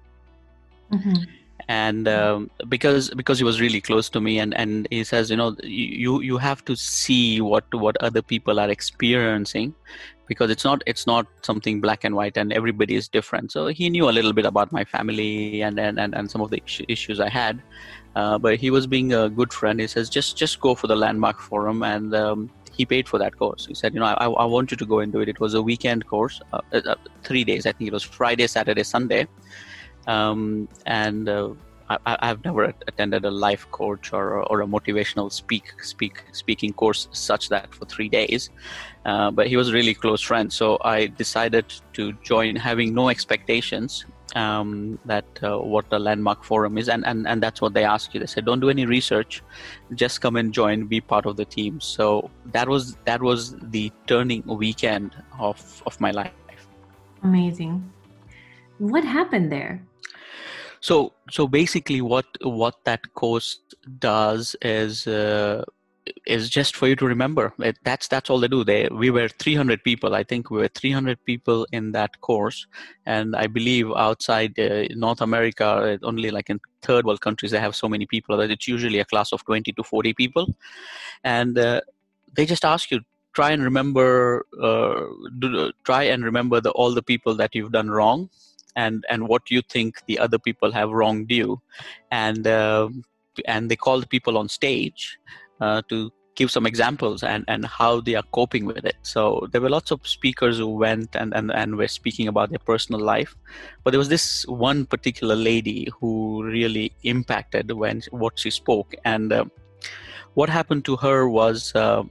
Mm-hmm 0.92 1.47
and 1.68 2.08
um, 2.08 2.50
because 2.70 3.10
because 3.12 3.38
he 3.38 3.44
was 3.44 3.60
really 3.60 3.82
close 3.82 4.10
to 4.10 4.22
me 4.22 4.40
and 4.40 4.54
and 4.56 4.88
he 4.90 5.04
says 5.04 5.30
you 5.30 5.36
know 5.36 5.56
you 5.64 6.22
you 6.22 6.38
have 6.38 6.64
to 6.64 6.76
see 6.76 7.42
what 7.42 7.66
what 7.74 7.98
other 8.02 8.22
people 8.22 8.60
are 8.60 8.70
experiencing 8.70 9.74
because 10.28 10.52
it's 10.52 10.64
not 10.64 10.82
it's 10.86 11.08
not 11.08 11.26
something 11.42 11.82
black 11.82 12.04
and 12.04 12.16
white 12.16 12.38
and 12.38 12.54
everybody 12.54 12.96
is 12.96 13.08
different 13.08 13.52
so 13.52 13.68
he 13.68 13.90
knew 13.90 14.10
a 14.10 14.12
little 14.12 14.34
bit 14.34 14.46
about 14.46 14.72
my 14.72 14.84
family 14.84 15.62
and 15.62 15.80
and 15.80 16.00
and, 16.00 16.14
and 16.16 16.30
some 16.30 16.42
of 16.42 16.50
the 16.52 16.62
issues 16.88 17.20
i 17.20 17.30
had 17.30 17.62
uh, 18.16 18.38
but 18.38 18.60
he 18.60 18.70
was 18.70 18.88
being 18.88 19.14
a 19.14 19.30
good 19.30 19.52
friend 19.52 19.80
he 19.80 19.88
says 19.88 20.10
just 20.10 20.38
just 20.38 20.60
go 20.62 20.76
for 20.76 20.88
the 20.88 20.96
landmark 20.96 21.40
forum 21.40 21.84
and 21.84 22.16
um, 22.16 22.50
he 22.78 22.86
paid 22.86 23.10
for 23.10 23.18
that 23.18 23.38
course. 23.38 23.66
He 23.66 23.74
said, 23.74 23.94
you 23.94 24.00
know, 24.00 24.06
I, 24.06 24.28
I 24.28 24.46
want 24.46 24.70
you 24.70 24.78
to 24.78 24.86
go 24.86 25.00
and 25.00 25.12
do 25.12 25.20
it. 25.20 25.28
It 25.28 25.40
was 25.40 25.56
a 25.56 25.62
weekend 25.62 26.06
course, 26.06 26.40
uh, 26.54 26.62
uh, 26.72 26.96
three 27.24 27.44
days. 27.44 27.66
I 27.66 27.72
think 27.72 27.88
it 27.88 27.94
was 27.94 28.04
Friday, 28.04 28.46
Saturday, 28.46 28.84
Sunday, 28.84 29.28
um, 30.08 30.68
and 30.86 31.30
uh, 31.30 31.50
I, 31.90 32.28
have 32.28 32.44
never 32.44 32.64
attended 32.88 33.24
a 33.24 33.32
life 33.32 33.70
coach 33.72 34.12
or, 34.12 34.44
or 34.50 34.62
a 34.62 34.68
motivational 34.68 35.32
speak 35.32 35.74
speak 35.82 36.24
speaking 36.34 36.74
course 36.74 37.08
such 37.12 37.50
that 37.50 37.74
for 37.74 37.86
three 37.86 38.10
days. 38.10 38.50
Uh, 39.06 39.32
but 39.32 39.48
he 39.48 39.56
was 39.56 39.70
a 39.70 39.74
really 39.74 39.94
close 39.94 40.22
friend, 40.22 40.52
so 40.52 40.78
I 40.84 41.08
decided 41.08 41.66
to 41.94 42.12
join, 42.24 42.58
having 42.58 42.94
no 42.94 43.08
expectations 43.08 44.06
um, 44.36 45.00
that 45.06 45.26
uh, 45.42 45.60
what 45.60 45.90
the 45.90 45.98
landmark 45.98 46.44
forum 46.44 46.78
is, 46.78 46.90
and, 46.90 47.06
and 47.06 47.26
and 47.26 47.42
that's 47.42 47.62
what 47.62 47.74
they 47.74 47.86
ask 47.86 48.14
you. 48.14 48.20
They 48.20 48.26
said, 48.26 48.44
don't 48.44 48.60
do 48.60 48.70
any 48.70 48.86
research, 48.86 49.42
just 49.96 50.20
come 50.20 50.36
and 50.36 50.54
join, 50.54 50.88
be 50.88 51.00
part 51.00 51.26
of 51.26 51.38
the 51.38 51.46
team. 51.46 51.80
So 51.80 52.30
that 52.52 52.68
was 52.68 52.98
that 53.06 53.22
was 53.22 53.56
the 53.72 53.92
turning 54.08 54.44
weekend 54.46 55.16
of 55.40 55.82
of 55.86 56.00
my 56.02 56.12
life. 56.12 56.34
Amazing. 57.24 57.94
What 58.80 59.04
happened 59.06 59.52
there? 59.52 59.82
So 60.82 61.14
so 61.32 61.48
basically, 61.48 62.02
what 62.02 62.26
what 62.42 62.76
that 62.86 63.14
course 63.14 63.60
does 64.00 64.56
is. 64.62 65.08
Uh, 65.08 65.64
is 66.26 66.50
just 66.50 66.76
for 66.76 66.88
you 66.88 66.96
to 66.96 67.06
remember. 67.06 67.54
It, 67.60 67.78
that's 67.84 68.08
that's 68.08 68.30
all 68.30 68.40
they 68.40 68.48
do. 68.48 68.64
They 68.64 68.88
we 68.92 69.10
were 69.10 69.28
300 69.28 69.84
people. 69.84 70.16
I 70.16 70.24
think 70.24 70.50
we 70.50 70.60
were 70.60 70.68
300 70.68 71.24
people 71.26 71.68
in 71.72 71.92
that 71.92 72.20
course. 72.22 72.66
And 73.06 73.36
i 73.36 73.48
believe 73.48 73.92
outside 73.92 74.58
uh, 74.60 74.88
north 74.96 75.22
america 75.22 76.00
only 76.04 76.32
like 76.32 76.50
in 76.50 76.60
third 76.82 77.06
world 77.06 77.22
countries 77.22 77.52
they 77.52 77.60
have 77.60 77.76
so 77.76 77.90
many 77.90 78.06
people 78.06 78.38
that 78.38 78.52
it's 78.52 78.68
usually 78.68 79.00
a 79.00 79.06
class 79.06 79.32
of 79.32 79.44
20 79.46 79.72
to 79.74 79.84
40 79.84 80.14
people. 80.14 80.56
And 81.24 81.58
uh, 81.58 81.82
they 82.36 82.46
just 82.46 82.66
ask 82.66 82.92
you 82.92 83.02
try 83.34 83.52
and 83.52 83.64
remember 83.64 84.46
uh, 84.62 85.06
do, 85.40 85.72
try 85.84 86.04
and 86.04 86.24
remember 86.24 86.60
the, 86.62 86.72
all 86.72 86.94
the 86.94 87.04
people 87.04 87.36
that 87.36 87.54
you've 87.54 87.72
done 87.72 87.90
wrong 87.90 88.30
and 88.78 89.06
and 89.10 89.28
what 89.28 89.52
you 89.52 89.62
think 89.62 90.02
the 90.08 90.18
other 90.20 90.40
people 90.40 90.72
have 90.72 90.90
wronged 90.92 91.30
you 91.30 91.62
and 92.12 92.48
uh, 92.48 92.88
and 93.46 93.70
they 93.70 93.76
call 93.76 94.00
the 94.00 94.08
people 94.08 94.38
on 94.38 94.48
stage 94.48 95.18
uh, 95.60 95.82
to 95.90 96.12
give 96.38 96.52
some 96.52 96.68
examples 96.68 97.24
and, 97.24 97.44
and 97.48 97.66
how 97.66 98.00
they 98.00 98.14
are 98.14 98.24
coping 98.32 98.66
with 98.66 98.86
it. 98.86 98.96
So 99.02 99.48
there 99.52 99.60
were 99.60 99.72
lots 99.72 99.90
of 99.90 100.08
speakers 100.08 100.60
who 100.60 100.68
went 100.68 101.16
and, 101.16 101.34
and, 101.34 101.52
and 101.52 101.76
were 101.76 101.88
speaking 101.88 102.28
about 102.28 102.52
their 102.52 102.60
personal 102.60 103.02
life. 103.02 103.36
But 103.84 103.92
there 103.92 103.98
was 103.98 104.10
this 104.10 104.46
one 104.48 104.86
particular 104.86 105.36
lady 105.36 105.90
who 106.00 106.44
really 106.44 106.94
impacted 107.04 107.72
when 107.72 108.04
what 108.12 108.38
she 108.38 108.52
spoke. 108.52 108.94
And 109.04 109.34
uh, 109.34 109.46
what 110.36 110.48
happened 110.48 110.86
to 110.86 110.96
her 110.98 111.28
was 111.28 111.74
uh, 111.74 112.04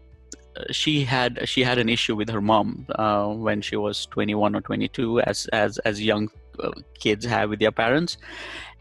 she 0.71 1.05
had 1.05 1.49
she 1.49 1.63
had 1.63 1.79
an 1.79 1.89
issue 1.89 2.17
with 2.17 2.29
her 2.31 2.41
mom 2.41 2.87
uh, 2.97 3.27
when 3.29 3.61
she 3.61 3.77
was 3.77 4.07
21 4.07 4.57
or 4.57 4.61
22 4.61 5.21
as 5.21 5.47
as 5.53 5.79
as 5.79 6.03
young 6.03 6.29
kids 6.99 7.25
have 7.25 7.51
with 7.51 7.61
their 7.61 7.73
parents 7.73 8.17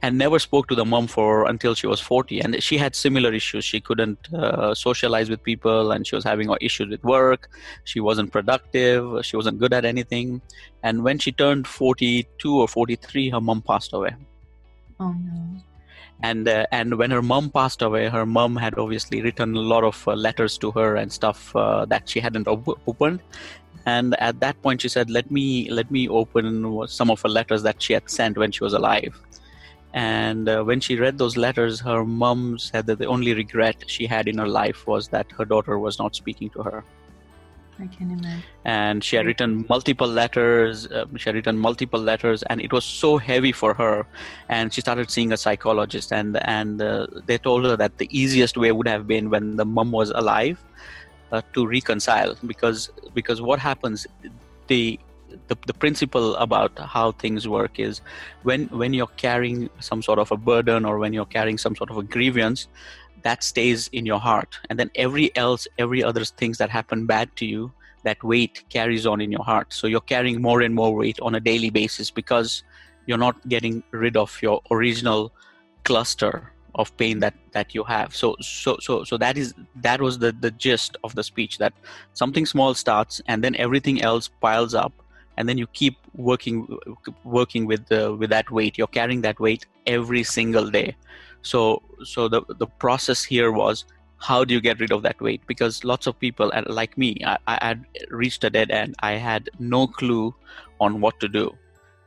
and 0.02 0.18
never 0.18 0.40
spoke 0.40 0.68
to 0.68 0.76
the 0.76 0.86
mom 0.86 1.08
for 1.08 1.48
until 1.48 1.74
she 1.74 1.88
was 1.88 2.00
40 2.00 2.40
and 2.42 2.62
she 2.62 2.78
had 2.78 2.96
similar 2.96 3.34
issues. 3.34 3.66
She 3.66 3.80
couldn't 3.80 4.32
uh, 4.34 4.76
socialize 4.76 5.30
with 5.30 5.42
people 5.42 5.92
and 5.92 6.06
she 6.06 6.16
was 6.16 6.24
having 6.24 6.54
issues 6.62 6.90
with 6.90 7.04
work. 7.04 7.50
She 7.86 8.00
wasn't 8.00 8.32
productive. 8.32 9.26
She 9.26 9.36
wasn't 9.36 9.60
good 9.60 9.74
at 9.74 9.86
anything. 9.86 10.42
And 10.84 11.04
when 11.04 11.18
she 11.18 11.32
turned 11.32 11.68
42 11.68 12.56
or 12.56 12.68
43 12.68 13.30
her 13.30 13.42
mom 13.42 13.62
passed 13.62 13.94
away. 13.94 14.16
Oh 15.00 15.14
no. 15.14 15.62
And 16.22 16.48
uh, 16.48 16.66
and 16.72 16.98
when 16.98 17.12
her 17.12 17.22
mom 17.22 17.50
passed 17.50 17.82
away 17.82 18.08
her 18.08 18.26
mom 18.26 18.56
had 18.56 18.78
obviously 18.78 19.22
written 19.22 19.56
a 19.56 19.60
lot 19.60 19.84
of 19.84 20.08
uh, 20.08 20.14
letters 20.14 20.58
to 20.60 20.72
her 20.72 20.96
and 20.96 21.12
stuff 21.12 21.56
uh, 21.56 21.86
that 21.86 22.08
she 22.08 22.20
hadn't 22.20 22.48
op- 22.48 22.80
opened 22.88 23.22
and 23.86 24.16
at 24.20 24.40
that 24.40 24.60
point 24.62 24.82
she 24.82 24.90
said 24.90 25.10
let 25.10 25.30
me 25.30 25.70
let 25.70 25.90
me 25.92 26.08
open 26.08 26.88
some 26.88 27.12
of 27.12 27.22
her 27.22 27.30
letters 27.30 27.64
that 27.64 27.82
she 27.82 27.94
had 27.94 28.10
sent 28.10 28.38
when 28.38 28.52
she 28.52 28.64
was 28.64 28.74
alive 28.74 29.20
and 29.94 30.50
uh, 30.50 30.62
when 30.64 30.80
she 30.80 30.96
read 30.98 31.18
those 31.18 31.38
letters 31.38 31.80
her 31.80 32.04
mom 32.04 32.58
said 32.60 32.86
that 32.86 33.00
the 33.00 33.06
only 33.06 33.34
regret 33.34 33.76
she 33.88 34.06
had 34.06 34.28
in 34.28 34.38
her 34.38 34.48
life 34.48 34.88
was 34.88 35.08
that 35.08 35.32
her 35.32 35.46
daughter 35.46 35.80
was 35.80 36.00
not 36.00 36.16
speaking 36.16 36.50
to 36.50 36.62
her 36.62 36.84
I 37.80 37.88
can 37.88 38.12
imagine. 38.12 38.44
And 38.64 39.04
she 39.04 39.16
had 39.16 39.26
written 39.26 39.66
multiple 39.68 40.08
letters. 40.08 40.88
Um, 40.92 41.16
she 41.18 41.30
had 41.30 41.36
written 41.36 41.58
multiple 41.58 42.00
letters, 42.00 42.44
and 42.44 42.62
it 42.62 42.72
was 42.72 42.86
so 42.86 43.18
heavy 43.18 43.52
for 43.52 43.74
her. 43.74 44.06
And 44.50 44.74
she 44.74 44.82
started 44.82 45.12
seeing 45.12 45.34
a 45.34 45.38
psychologist, 45.38 46.14
and 46.14 46.38
and 46.48 46.82
uh, 46.82 47.08
they 47.26 47.38
told 47.38 47.66
her 47.66 47.76
that 47.76 47.98
the 47.98 48.08
easiest 48.18 48.58
way 48.58 48.72
would 48.72 48.88
have 48.88 49.08
been 49.08 49.30
when 49.30 49.58
the 49.58 49.66
mom 49.66 49.92
was 49.92 50.10
alive, 50.12 50.64
uh, 51.36 51.42
to 51.54 51.68
reconcile 51.68 52.36
because 52.52 52.90
because 53.14 53.42
what 53.42 53.60
happens 53.60 54.08
the, 54.68 55.00
the 55.50 55.58
the 55.68 55.74
principle 55.74 56.36
about 56.48 56.72
how 56.96 57.12
things 57.24 57.48
work 57.48 57.80
is 57.88 58.02
when 58.44 58.68
when 58.82 58.94
you're 58.94 59.16
carrying 59.26 59.70
some 59.80 60.02
sort 60.02 60.20
of 60.20 60.32
a 60.32 60.38
burden 60.38 60.86
or 60.86 60.98
when 61.04 61.12
you're 61.14 61.34
carrying 61.38 61.58
some 61.66 61.76
sort 61.76 61.90
of 61.90 61.98
a 61.98 62.04
grievance 62.04 62.68
that 63.26 63.44
stays 63.44 63.90
in 63.92 64.06
your 64.06 64.20
heart. 64.20 64.60
And 64.70 64.80
then 64.80 64.92
every 64.96 65.36
else 65.36 65.68
every 65.78 66.02
other 66.04 66.24
things 66.42 66.58
that 66.60 66.70
happen 66.70 67.06
bad 67.06 67.36
to 67.38 67.46
you 67.46 67.72
that 68.04 68.24
weight 68.24 68.64
carries 68.70 69.06
on 69.06 69.20
in 69.20 69.32
your 69.32 69.44
heart. 69.44 69.74
So 69.74 69.88
you're 69.88 70.10
carrying 70.14 70.42
more 70.42 70.62
and 70.62 70.76
more 70.76 70.94
weight 70.96 71.20
on 71.20 71.36
a 71.36 71.40
daily 71.40 71.72
basis 71.72 72.12
because 72.12 72.64
you're 73.08 73.24
not 73.28 73.36
getting 73.50 73.84
rid 73.92 74.16
of 74.16 74.38
your 74.42 74.62
original 74.72 75.32
cluster 75.84 76.52
of 76.76 76.96
pain 76.98 77.20
that 77.20 77.34
that 77.54 77.74
you 77.74 77.84
have. 77.84 78.16
So 78.16 78.36
so 78.42 78.78
so 78.82 79.04
so 79.04 79.18
that 79.18 79.38
is 79.38 79.54
that 79.76 80.02
was 80.02 80.20
the 80.20 80.32
the 80.32 80.52
gist 80.52 80.98
of 81.04 81.16
the 81.16 81.24
speech 81.24 81.58
that 81.58 81.74
something 82.14 82.46
small 82.46 82.74
starts 82.74 83.22
and 83.28 83.44
then 83.44 83.56
everything 83.56 84.02
else 84.02 84.30
piles 84.42 84.74
up 84.74 84.94
and 85.38 85.50
then 85.50 85.58
you 85.58 85.68
keep 85.68 85.98
working 86.14 86.78
working 87.24 87.66
with 87.66 87.88
the 87.88 88.14
with 88.14 88.30
that 88.30 88.50
weight. 88.52 88.78
You're 88.78 88.88
carrying 88.88 89.22
that 89.22 89.40
weight 89.40 89.66
every 89.86 90.24
single 90.24 90.70
day. 90.70 90.96
So 91.42 91.82
so 92.04 92.28
the 92.28 92.42
the 92.48 92.68
process 92.68 93.24
here 93.24 93.52
was 93.52 93.86
how 94.18 94.46
do 94.46 94.54
you 94.54 94.62
get 94.62 94.80
rid 94.80 94.92
of 94.92 95.04
that 95.04 95.22
weight? 95.22 95.42
Because 95.46 95.84
lots 95.84 96.08
of 96.08 96.18
people 96.20 96.52
like 96.68 96.98
me 96.98 97.18
I, 97.26 97.38
I 97.48 97.58
had 97.62 97.86
reached 98.10 98.44
a 98.44 98.50
dead 98.50 98.72
end. 98.72 98.96
I 99.00 99.14
had 99.14 99.50
no 99.60 99.88
clue 99.88 100.34
on 100.80 101.02
what 101.02 101.20
to 101.20 101.28
do. 101.28 101.56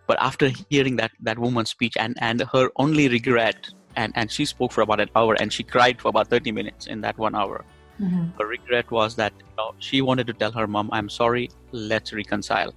But 0.07 0.19
after 0.21 0.51
hearing 0.71 0.97
that 0.97 1.13
that 1.21 1.39
woman's 1.39 1.71
speech 1.71 1.97
and 1.99 2.17
and 2.21 2.43
her 2.53 2.71
only 2.77 3.09
regret 3.09 3.69
and, 3.99 4.13
and 4.15 4.31
she 4.31 4.45
spoke 4.45 4.73
for 4.73 4.83
about 4.83 5.01
an 5.01 5.11
hour 5.17 5.35
and 5.41 5.53
she 5.53 5.63
cried 5.63 6.01
for 6.01 6.09
about 6.09 6.29
30 6.29 6.53
minutes 6.53 6.87
in 6.87 7.01
that 7.03 7.19
one 7.19 7.35
hour. 7.35 7.65
Mm-hmm. 8.01 8.39
Her 8.39 8.47
regret 8.47 8.91
was 8.91 9.17
that 9.17 9.33
you 9.39 9.57
know, 9.57 9.75
she 9.79 10.01
wanted 10.01 10.29
to 10.29 10.33
tell 10.33 10.53
her 10.53 10.67
mom, 10.67 10.89
I'm 10.93 11.09
sorry, 11.09 11.51
let's 11.73 12.13
reconcile. 12.13 12.73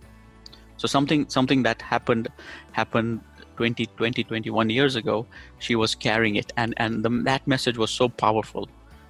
So 0.77 0.87
something 0.87 1.29
something 1.29 1.61
that 1.63 1.79
happened 1.79 2.27
happened 2.71 3.21
20, 3.57 3.85
20 3.85 4.23
21 4.23 4.71
years 4.71 4.95
ago, 4.95 5.27
she 5.59 5.75
was 5.75 5.93
carrying 5.93 6.37
it. 6.37 6.51
And, 6.57 6.73
and 6.77 7.05
the, 7.05 7.09
that 7.25 7.45
message 7.45 7.77
was 7.77 7.91
so 7.91 8.09
powerful. 8.09 8.67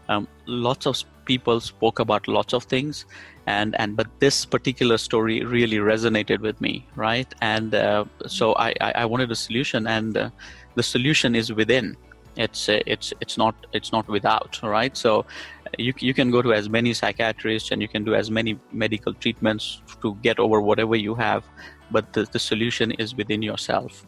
Um, 0.10 0.28
lots 0.46 0.86
of 0.86 1.02
people 1.24 1.62
spoke 1.62 2.00
about 2.00 2.28
lots 2.28 2.54
of 2.54 2.64
things 2.66 3.06
and 3.46 3.76
and 3.80 3.96
but 3.96 4.08
this 4.20 4.46
particular 4.46 4.98
story 4.98 5.44
really 5.44 5.78
resonated 5.78 6.40
with 6.40 6.60
me 6.60 6.86
right 6.96 7.34
and 7.42 7.74
uh, 7.74 8.04
so 8.28 8.54
I, 8.56 8.74
I 8.82 9.06
wanted 9.06 9.32
a 9.32 9.36
solution 9.36 9.88
and 9.88 10.18
uh, 10.18 10.30
the 10.76 10.84
solution 10.84 11.36
is 11.36 11.52
within. 11.54 11.98
It's 12.38 12.70
uh, 12.70 12.80
it's 12.86 13.14
it's 13.20 13.38
not 13.38 13.56
it's 13.74 13.92
not 13.92 14.08
without 14.08 14.60
right? 14.64 14.96
So 14.96 15.20
uh, 15.20 15.70
you, 15.78 15.94
you 16.00 16.14
can 16.14 16.32
go 16.32 16.42
to 16.42 16.54
as 16.54 16.70
many 16.70 16.94
psychiatrists 16.94 17.72
and 17.72 17.82
you 17.82 17.90
can 17.90 18.06
do 18.06 18.16
as 18.16 18.32
many 18.32 18.58
medical 18.72 19.14
treatments 19.14 19.82
to 20.02 20.16
get 20.22 20.40
over 20.40 20.62
whatever 20.62 20.96
you 20.96 21.14
have 21.16 21.44
but 21.92 22.14
the, 22.14 22.24
the 22.32 22.40
solution 22.40 22.92
is 22.92 23.16
within 23.16 23.42
yourself. 23.42 24.06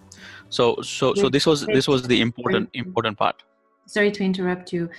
So 0.50 0.82
so 0.82 1.14
so 1.14 1.30
this 1.30 1.46
was 1.46 1.66
this 1.66 1.88
was 1.88 2.08
the 2.08 2.22
important 2.22 2.70
important 2.74 3.18
part. 3.18 3.44
Sorry 3.86 4.12
to 4.12 4.24
interrupt 4.24 4.72
you. 4.72 4.90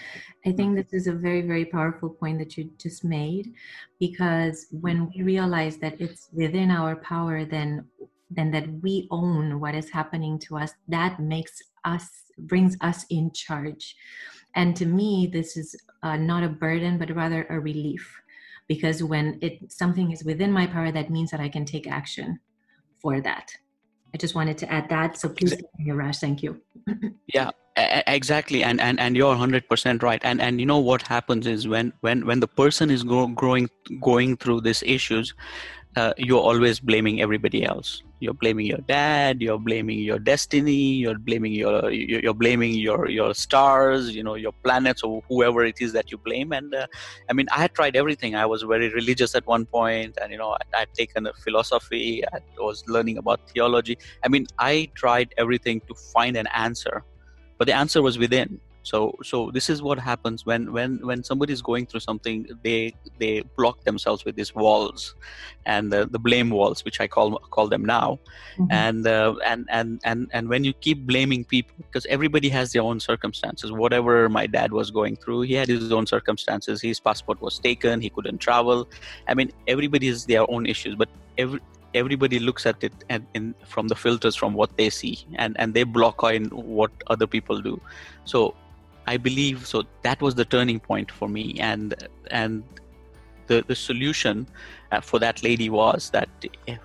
I 0.45 0.53
think 0.53 0.77
this 0.77 0.93
is 0.93 1.07
a 1.07 1.13
very 1.13 1.43
very 1.43 1.65
powerful 1.65 2.11
point 2.11 2.39
that 2.39 2.57
you 2.57 2.71
just 2.79 3.05
made 3.05 3.55
because 3.99 4.67
when 4.71 5.11
we 5.11 5.23
realize 5.23 5.79
that 5.79 6.01
it's 6.01 6.29
within 6.33 6.71
our 6.71 6.97
power 6.97 7.45
then 7.45 7.87
then 8.37 8.51
that 8.51 8.67
we 8.83 9.09
own 9.11 9.61
what 9.61 9.75
is 9.75 9.91
happening 9.91 10.39
to 10.39 10.57
us 10.57 10.73
that 10.89 11.21
makes 11.21 11.63
us 11.85 12.09
brings 12.39 12.77
us 12.81 13.05
in 13.11 13.31
charge. 13.33 13.97
And 14.55 14.77
to 14.77 14.87
me 14.87 15.29
this 15.33 15.57
is 15.57 15.77
uh, 16.03 16.17
not 16.17 16.43
a 16.43 16.49
burden 16.49 16.99
but 16.99 17.15
rather 17.15 17.47
a 17.51 17.61
relief. 17.61 18.21
Because 18.67 19.03
when 19.03 19.39
it 19.43 19.73
something 19.73 20.11
is 20.13 20.25
within 20.25 20.53
my 20.53 20.67
power 20.67 20.91
that 20.91 21.11
means 21.11 21.31
that 21.31 21.41
i 21.41 21.49
can 21.49 21.65
take 21.65 21.87
action 21.87 22.39
for 23.01 23.21
that. 23.21 23.51
I 24.15 24.17
just 24.17 24.35
wanted 24.35 24.59
to 24.59 24.73
add 24.73 24.89
that. 24.91 25.19
So 25.19 25.29
please 25.29 25.55
Raj 25.87 26.19
thank 26.19 26.43
you. 26.43 26.61
Yeah 27.33 27.51
exactly. 27.77 28.63
And 28.63 28.81
and 28.81 29.01
and 29.01 29.17
you're 29.17 29.35
100% 29.35 30.03
right. 30.03 30.21
And 30.25 30.41
and 30.41 30.61
you 30.61 30.67
know 30.67 30.79
what 30.79 31.03
happens 31.03 31.47
is 31.47 31.67
when 31.67 31.93
when 32.01 32.25
when 32.27 32.41
the 32.41 32.47
person 32.47 32.91
is 32.91 33.03
go, 33.03 33.27
growing 33.27 33.69
going 34.01 34.37
through 34.37 34.61
these 34.61 34.83
issues 34.87 35.35
uh, 35.97 36.13
you're 36.17 36.41
always 36.41 36.81
blaming 36.81 37.21
everybody 37.21 37.65
else 37.65 38.03
you're 38.25 38.41
blaming 38.43 38.67
your 38.67 38.83
dad 38.97 39.43
you're 39.43 39.59
blaming 39.69 39.99
your 39.99 40.19
destiny 40.19 40.85
you're 41.03 41.19
blaming 41.19 41.53
your 41.53 41.91
you're 41.91 42.39
blaming 42.45 42.75
your 42.87 43.09
your 43.19 43.33
stars 43.35 44.15
you 44.17 44.23
know 44.23 44.35
your 44.35 44.55
planets 44.65 45.03
or 45.03 45.23
whoever 45.29 45.65
it 45.65 45.81
is 45.81 45.93
that 45.93 46.11
you 46.11 46.19
blame. 46.19 46.53
And 46.59 46.75
uh, 46.75 46.87
i 47.31 47.33
mean 47.33 47.47
i 47.57 47.61
had 47.65 47.73
tried 47.75 47.95
everything. 47.97 48.35
I 48.35 48.47
was 48.47 48.63
very 48.63 48.89
religious 49.01 49.35
at 49.35 49.47
one 49.47 49.65
point 49.67 50.13
and 50.21 50.33
you 50.33 50.39
know 50.43 50.51
I, 50.61 50.81
i'd 50.81 50.93
taken 50.95 51.29
philosophy 51.45 52.25
i 52.33 52.39
was 52.59 52.83
learning 52.89 53.19
about 53.19 53.41
theology. 53.51 53.97
I 54.25 54.29
mean 54.29 54.47
i 54.59 54.75
tried 54.95 55.29
everything 55.43 55.81
to 55.89 55.95
find 56.15 56.37
an 56.37 56.49
answer 56.67 57.05
but 57.59 57.67
the 57.67 57.77
answer 57.85 58.01
was 58.03 58.19
within 58.19 58.61
so 58.85 59.17
so 59.23 59.51
this 59.51 59.69
is 59.71 59.83
what 59.83 59.99
happens 59.99 60.45
when 60.45 60.71
when 60.73 60.99
when 61.07 61.25
somebody 61.25 61.53
is 61.53 61.63
going 61.63 61.87
through 61.87 62.01
something 62.01 62.47
they 62.63 62.95
they 63.19 63.41
block 63.57 63.83
themselves 63.85 64.25
with 64.27 64.37
these 64.37 64.55
walls 64.55 65.15
and 65.65 65.91
the, 65.91 66.07
the 66.07 66.19
blame 66.19 66.51
walls 66.51 66.85
which 66.85 67.01
i 67.01 67.07
call 67.07 67.39
call 67.51 67.67
them 67.67 67.85
now. 67.85 68.19
Mm-hmm. 68.59 68.71
and 68.71 69.07
uh, 69.07 69.35
and 69.45 69.67
and 69.71 70.01
and 70.05 70.29
and 70.33 70.49
when 70.49 70.65
you 70.65 70.73
keep 70.75 71.07
blaming 71.07 71.45
people 71.45 71.75
because 71.79 72.07
everybody 72.07 72.49
has 72.51 72.73
their 72.73 72.83
own 72.83 73.01
circumstances. 73.01 73.73
Whatever 73.73 74.29
my 74.29 74.47
dad 74.47 74.73
was 74.73 74.91
going 74.91 75.17
through 75.17 75.43
he 75.43 75.55
had 75.55 75.69
his 75.69 75.91
own 75.91 76.07
circumstances. 76.07 76.81
His 76.81 77.01
passport 77.01 77.41
was 77.41 77.59
taken. 77.59 78.01
He 78.01 78.11
couldn't 78.11 78.39
travel. 78.39 78.89
I 79.27 79.35
mean 79.35 79.51
everybody 79.67 80.09
has 80.09 80.27
their 80.27 80.49
own 80.51 80.67
issues 80.67 80.95
but 80.95 81.09
every 81.39 81.61
everybody 81.95 82.39
looks 82.39 82.67
at 82.67 82.83
it 82.83 82.93
and 83.09 83.25
in, 83.35 83.55
from 83.65 83.89
the 83.89 83.95
filters 83.95 84.35
from 84.35 84.53
what 84.53 84.77
they 84.77 84.91
see 84.91 85.17
and 85.37 85.57
and 85.59 85.75
they 85.75 85.85
block 85.85 86.23
in 86.25 86.45
what 86.47 86.93
other 87.07 87.27
people 87.27 87.61
do. 87.61 87.81
So 88.25 88.55
I 89.07 89.17
believe 89.17 89.67
so. 89.67 89.85
That 90.03 90.21
was 90.23 90.35
the 90.35 90.45
turning 90.45 90.81
point 90.81 91.11
for 91.11 91.29
me, 91.29 91.57
and 91.61 91.95
and 92.31 92.63
the 93.47 93.65
the 93.67 93.75
solution 93.75 94.47
uh, 94.93 95.01
for 95.01 95.19
that 95.19 95.43
lady 95.43 95.69
was 95.69 96.11
that 96.11 96.29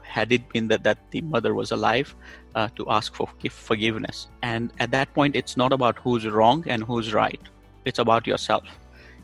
had 0.03 0.31
it 0.31 0.47
been 0.49 0.67
that 0.67 0.83
that 0.83 0.97
the 1.11 1.21
mother 1.21 1.53
was 1.53 1.71
alive, 1.71 2.15
uh, 2.55 2.67
to 2.75 2.89
ask 2.89 3.13
for 3.13 3.27
forgiveness. 3.49 4.27
And 4.41 4.71
at 4.79 4.91
that 4.91 5.13
point, 5.13 5.35
it's 5.35 5.55
not 5.55 5.71
about 5.71 5.97
who's 5.99 6.25
wrong 6.27 6.63
and 6.67 6.83
who's 6.83 7.13
right. 7.13 7.41
It's 7.85 7.99
about 7.99 8.27
yourself. 8.27 8.63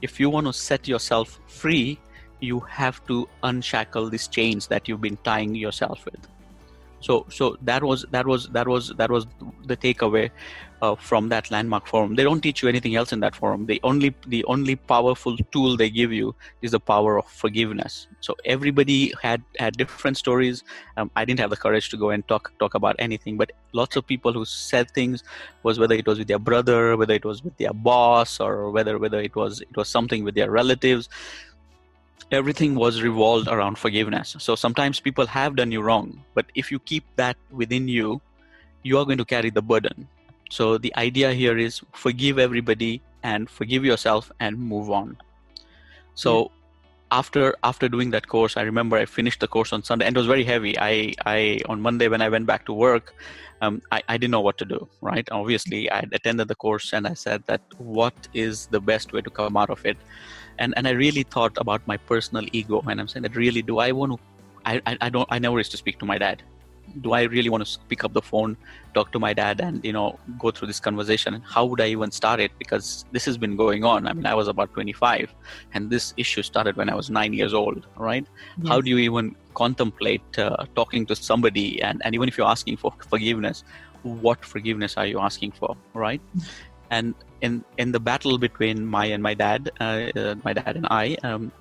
If 0.02 0.20
you 0.20 0.30
want 0.30 0.48
to 0.48 0.54
set 0.54 0.88
yourself 0.88 1.40
free, 1.48 2.00
you 2.40 2.60
have 2.62 3.06
to 3.08 3.28
unshackle 3.44 4.10
these 4.10 4.28
chains 4.28 4.68
that 4.68 4.88
you've 4.88 5.02
been 5.02 5.18
tying 5.24 5.56
yourself 5.56 6.06
with 6.06 6.28
so 7.06 7.26
so 7.30 7.56
that 7.62 7.84
was 7.84 8.06
that 8.12 8.26
was 8.26 8.48
that 8.50 8.68
was 8.68 8.90
that 9.00 9.12
was 9.12 9.28
the 9.72 9.78
takeaway 9.78 10.32
uh, 10.82 10.96
from 10.96 11.30
that 11.30 11.50
landmark 11.52 11.88
forum. 11.88 12.16
They 12.16 12.24
don't 12.24 12.42
teach 12.42 12.64
you 12.64 12.70
anything 12.70 12.96
else 12.96 13.14
in 13.14 13.20
that 13.20 13.36
forum. 13.36 13.68
The 13.68 13.80
only 13.84 14.16
the 14.28 14.44
only 14.46 14.76
powerful 14.76 15.38
tool 15.52 15.78
they 15.78 15.90
give 15.90 16.12
you 16.12 16.34
is 16.64 16.72
the 16.72 16.80
power 16.80 17.18
of 17.20 17.28
forgiveness. 17.28 18.08
So 18.22 18.36
everybody 18.44 19.14
had 19.22 19.44
had 19.60 19.78
different 19.78 20.18
stories. 20.18 20.64
Um, 20.98 21.12
i 21.16 21.26
didn't 21.26 21.42
have 21.44 21.50
the 21.56 21.62
courage 21.66 21.90
to 21.90 21.98
go 21.98 22.10
and 22.10 22.28
talk 22.28 22.52
talk 22.60 22.76
about 22.80 22.96
anything 23.06 23.38
but 23.38 23.52
lots 23.80 23.98
of 23.98 24.08
people 24.08 24.34
who 24.38 24.46
said 24.46 24.92
things 24.92 25.24
was 25.64 25.80
whether 25.80 25.96
it 26.02 26.08
was 26.08 26.20
with 26.20 26.30
their 26.30 26.40
brother 26.50 26.96
whether 27.02 27.14
it 27.14 27.26
was 27.26 27.44
with 27.44 27.58
their 27.58 27.74
boss 27.88 28.40
or 28.40 28.72
whether 28.76 28.98
whether 28.98 29.20
it 29.20 29.36
was 29.36 29.62
it 29.62 29.76
was 29.82 29.90
something 29.90 30.24
with 30.24 30.36
their 30.36 30.50
relatives 30.50 31.10
everything 32.32 32.76
was 32.76 33.02
revolved 33.02 33.48
around 33.48 33.78
forgiveness. 33.78 34.36
So 34.40 34.56
sometimes 34.56 35.00
people 35.00 35.26
have 35.28 35.56
done 35.56 35.72
you 35.72 35.82
wrong, 35.82 36.24
but 36.34 36.46
if 36.56 36.72
you 36.72 36.80
keep 36.80 37.06
that 37.16 37.38
within 37.52 37.88
you, 37.88 38.22
you 38.84 38.98
are 39.00 39.06
going 39.06 39.18
to 39.18 39.26
carry 39.26 39.50
the 39.50 39.62
burden. 39.62 40.08
So 40.50 40.78
the 40.78 40.96
idea 40.96 41.34
here 41.34 41.58
is 41.58 41.82
forgive 41.94 42.40
everybody 42.40 43.02
and 43.24 43.50
forgive 43.50 43.84
yourself 43.86 44.32
and 44.40 44.58
move 44.58 44.90
on. 44.92 45.18
So. 46.16 46.52
After 47.12 47.56
after 47.64 47.88
doing 47.90 48.12
that 48.12 48.28
course, 48.28 48.58
I 48.58 48.62
remember 48.62 48.98
I 48.98 49.06
finished 49.06 49.40
the 49.40 49.48
course 49.48 49.74
on 49.74 49.84
Sunday 49.84 50.06
and 50.06 50.16
it 50.16 50.20
was 50.20 50.28
very 50.28 50.44
heavy. 50.44 50.78
I 50.80 51.14
I 51.26 51.62
on 51.68 51.82
Monday 51.82 52.08
when 52.08 52.22
I 52.22 52.30
went 52.30 52.46
back 52.46 52.66
to 52.66 52.74
work, 52.74 53.14
um, 53.62 53.82
I, 53.92 54.02
I 54.10 54.18
didn't 54.18 54.32
know 54.32 54.42
what 54.42 54.58
to 54.60 54.66
do. 54.66 54.88
Right? 55.02 55.28
Obviously, 55.32 55.90
I 55.92 56.06
attended 56.12 56.48
the 56.48 56.56
course 56.56 56.94
and 56.94 57.08
I 57.08 57.14
said 57.14 57.44
that 57.46 57.62
what 57.78 58.16
is 58.34 58.68
the 58.68 58.80
best 58.80 59.14
way 59.14 59.22
to 59.22 59.30
come 59.30 59.58
out 59.58 59.70
of 59.70 59.86
it 59.86 59.98
and 60.58 60.74
and 60.78 60.88
I 60.88 60.92
really 60.92 61.24
thought 61.24 61.58
about 61.58 61.86
my 61.88 61.98
personal 61.98 62.46
ego, 62.52 62.84
and 62.88 63.00
I'm 63.00 63.08
saying 63.08 63.24
that 63.24 63.36
really, 63.36 63.62
do 63.62 63.80
I 63.80 63.92
want 63.92 64.14
to? 64.14 64.20
I, 64.66 64.82
I, 64.86 64.98
I 65.02 65.10
don't. 65.10 65.28
I 65.32 65.40
never 65.40 65.58
used 65.58 65.72
to 65.72 65.78
speak 65.78 66.00
to 66.00 66.06
my 66.06 66.18
dad. 66.18 66.44
Do 67.02 67.14
I 67.14 67.24
really 67.24 67.50
want 67.50 67.66
to 67.66 67.80
pick 67.88 68.04
up 68.04 68.14
the 68.14 68.22
phone, 68.22 68.58
talk 68.94 69.12
to 69.14 69.20
my 69.20 69.34
dad, 69.34 69.62
and 69.62 69.84
you 69.84 69.94
know 69.94 70.20
go 70.40 70.52
through 70.52 70.68
this 70.68 70.80
conversation? 70.80 71.34
And 71.34 71.44
how 71.44 71.66
would 71.66 71.82
I 71.82 71.88
even 71.88 72.12
start 72.12 72.40
it? 72.40 72.52
Because 72.58 73.06
this 73.12 73.26
has 73.26 73.38
been 73.38 73.56
going 73.56 73.84
on. 73.84 74.08
I 74.08 74.14
mean, 74.14 74.26
I 74.26 74.34
was 74.34 74.48
about 74.48 74.74
25, 74.74 75.34
and 75.74 75.90
this 75.90 76.14
issue 76.18 76.44
started 76.44 76.78
when 76.78 76.90
I 76.90 76.96
was 76.96 77.10
nine 77.10 77.34
years 77.34 77.54
old. 77.54 77.88
Right? 77.98 78.26
Yes. 78.58 78.68
How 78.68 78.82
do 78.82 78.90
you 78.90 78.98
even 79.00 79.36
contemplate 79.54 80.40
uh, 80.40 80.66
talking 80.76 81.06
to 81.08 81.16
somebody? 81.16 81.82
And 81.82 82.02
and 82.06 82.16
even 82.16 82.30
if 82.30 82.38
you're 82.38 82.48
asking 82.48 82.78
for 82.78 82.94
forgiveness, 83.10 83.64
what 84.04 84.46
forgiveness 84.46 84.98
are 84.98 85.06
you 85.06 85.20
asking 85.20 85.52
for? 85.52 85.76
Right? 85.94 86.22
And 86.92 87.16
in 87.42 87.64
in 87.78 87.92
the 87.92 88.00
battle 88.00 88.38
between 88.38 88.86
my 88.86 89.06
and 89.06 89.22
my 89.22 89.34
dad, 89.34 89.72
uh, 89.80 90.12
uh, 90.16 90.36
my 90.44 90.54
dad 90.54 90.76
and 90.76 90.88
I, 90.90 91.18
um, 91.24 91.52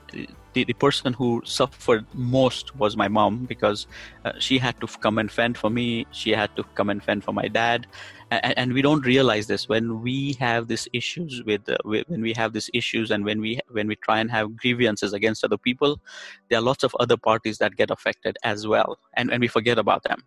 the, 0.55 0.65
the 0.65 0.73
person 0.73 1.13
who 1.13 1.43
suffered 1.45 2.07
most 2.15 2.75
was 2.77 2.97
my 2.97 3.09
mom 3.09 3.45
because 3.45 3.87
uh, 4.25 4.33
she 4.39 4.59
had 4.59 4.81
to 4.81 4.87
come 4.87 5.19
and 5.19 5.31
fend 5.31 5.59
for 5.59 5.69
me. 5.69 6.07
She 6.13 6.31
had 6.31 6.55
to 6.57 6.65
come 6.75 6.91
and 6.91 7.03
fend 7.03 7.25
for 7.25 7.33
my 7.33 7.49
dad, 7.49 7.87
and, 8.31 8.57
and 8.57 8.73
we 8.73 8.83
don't 8.83 9.05
realize 9.05 9.47
this. 9.47 9.69
When 9.69 10.01
we 10.01 10.35
have 10.41 10.69
these 10.69 10.89
issues 10.93 11.43
with, 11.45 11.69
uh, 11.69 11.77
when 11.85 12.23
we 12.23 12.33
have 12.33 12.53
these 12.53 12.71
issues 12.73 13.11
and 13.11 13.25
when 13.25 13.41
we 13.41 13.61
when 13.71 13.89
we 13.89 13.97
try 13.97 14.21
and 14.21 14.31
have 14.31 14.57
grievances 14.57 15.13
against 15.13 15.45
other 15.45 15.59
people. 15.59 16.01
There 16.49 16.59
are 16.59 16.63
lots 16.63 16.85
of 16.85 16.95
other 17.01 17.17
parties 17.17 17.59
that 17.59 17.77
get 17.77 17.91
affected 17.91 18.37
as 18.45 18.67
well, 18.67 18.99
and 19.15 19.31
and 19.31 19.41
we 19.41 19.49
forget 19.49 19.79
about 19.79 20.05
them 20.05 20.25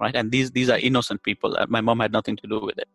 right? 0.00 0.16
And 0.16 0.30
these 0.30 0.50
these 0.50 0.70
are 0.70 0.78
innocent 0.78 1.22
people. 1.22 1.56
Uh, 1.56 1.66
my 1.68 1.80
mom 1.80 2.00
had 2.00 2.12
nothing 2.12 2.36
to 2.36 2.46
do 2.46 2.58
with 2.60 2.78
it. 2.78 2.88